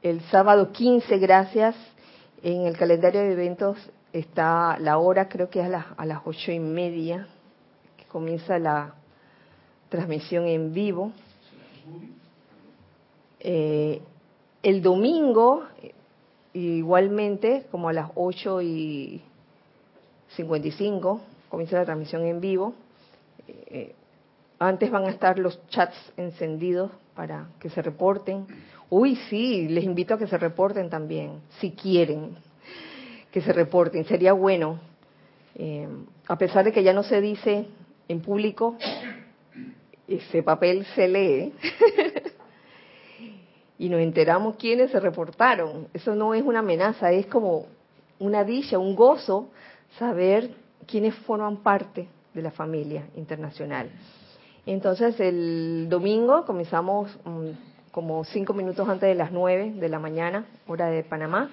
[0.00, 1.76] el sábado 15, gracias,
[2.42, 3.76] en el calendario de eventos
[4.14, 7.28] está la hora, creo que es a las, a las ocho y media,
[7.98, 8.94] que comienza la
[9.88, 11.12] transmisión en vivo.
[13.40, 14.00] Eh,
[14.62, 15.64] el domingo,
[16.52, 19.22] igualmente, como a las 8 y
[20.30, 22.74] 55, comienza la transmisión en vivo.
[23.46, 23.94] Eh,
[24.58, 28.46] antes van a estar los chats encendidos para que se reporten.
[28.88, 32.36] Uy, sí, les invito a que se reporten también, si quieren
[33.30, 34.04] que se reporten.
[34.06, 34.80] Sería bueno,
[35.56, 35.86] eh,
[36.26, 37.66] a pesar de que ya no se dice
[38.08, 38.76] en público,
[40.08, 41.52] ese papel se lee
[43.78, 45.88] y nos enteramos quiénes se reportaron.
[45.92, 47.66] Eso no es una amenaza, es como
[48.18, 49.48] una dicha, un gozo
[49.98, 50.50] saber
[50.86, 53.90] quiénes forman parte de la familia internacional.
[54.64, 60.46] Entonces el domingo comenzamos mm, como cinco minutos antes de las nueve de la mañana,
[60.66, 61.50] hora de Panamá,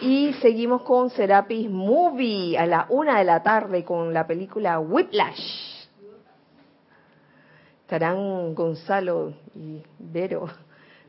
[0.00, 5.63] y seguimos con Serapis Movie a la una de la tarde con la película Whiplash.
[7.84, 10.46] Estarán Gonzalo y Vero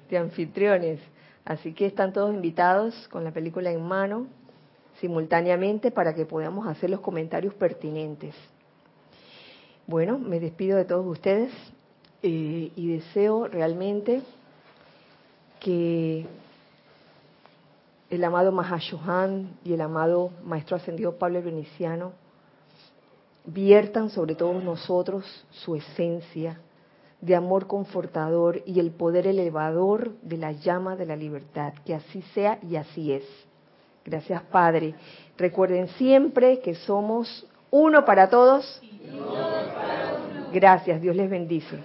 [0.10, 1.00] de anfitriones,
[1.46, 4.28] así que están todos invitados con la película en mano
[5.00, 8.36] simultáneamente para que podamos hacer los comentarios pertinentes.
[9.88, 11.54] Bueno, me despido de todos ustedes
[12.22, 14.22] eh, y deseo realmente
[15.62, 16.26] que
[18.10, 22.12] el amado Mahashohan y el amado Maestro Ascendido Pablo Veneciano
[23.46, 26.60] viertan sobre todos nosotros su esencia
[27.26, 31.74] de amor confortador y el poder elevador de la llama de la libertad.
[31.86, 33.26] Que así sea y así es.
[34.06, 34.96] Gracias, Padre.
[35.38, 38.82] Recuerden siempre que somos uno para todos
[40.56, 41.80] Gracias, Dios les bendice.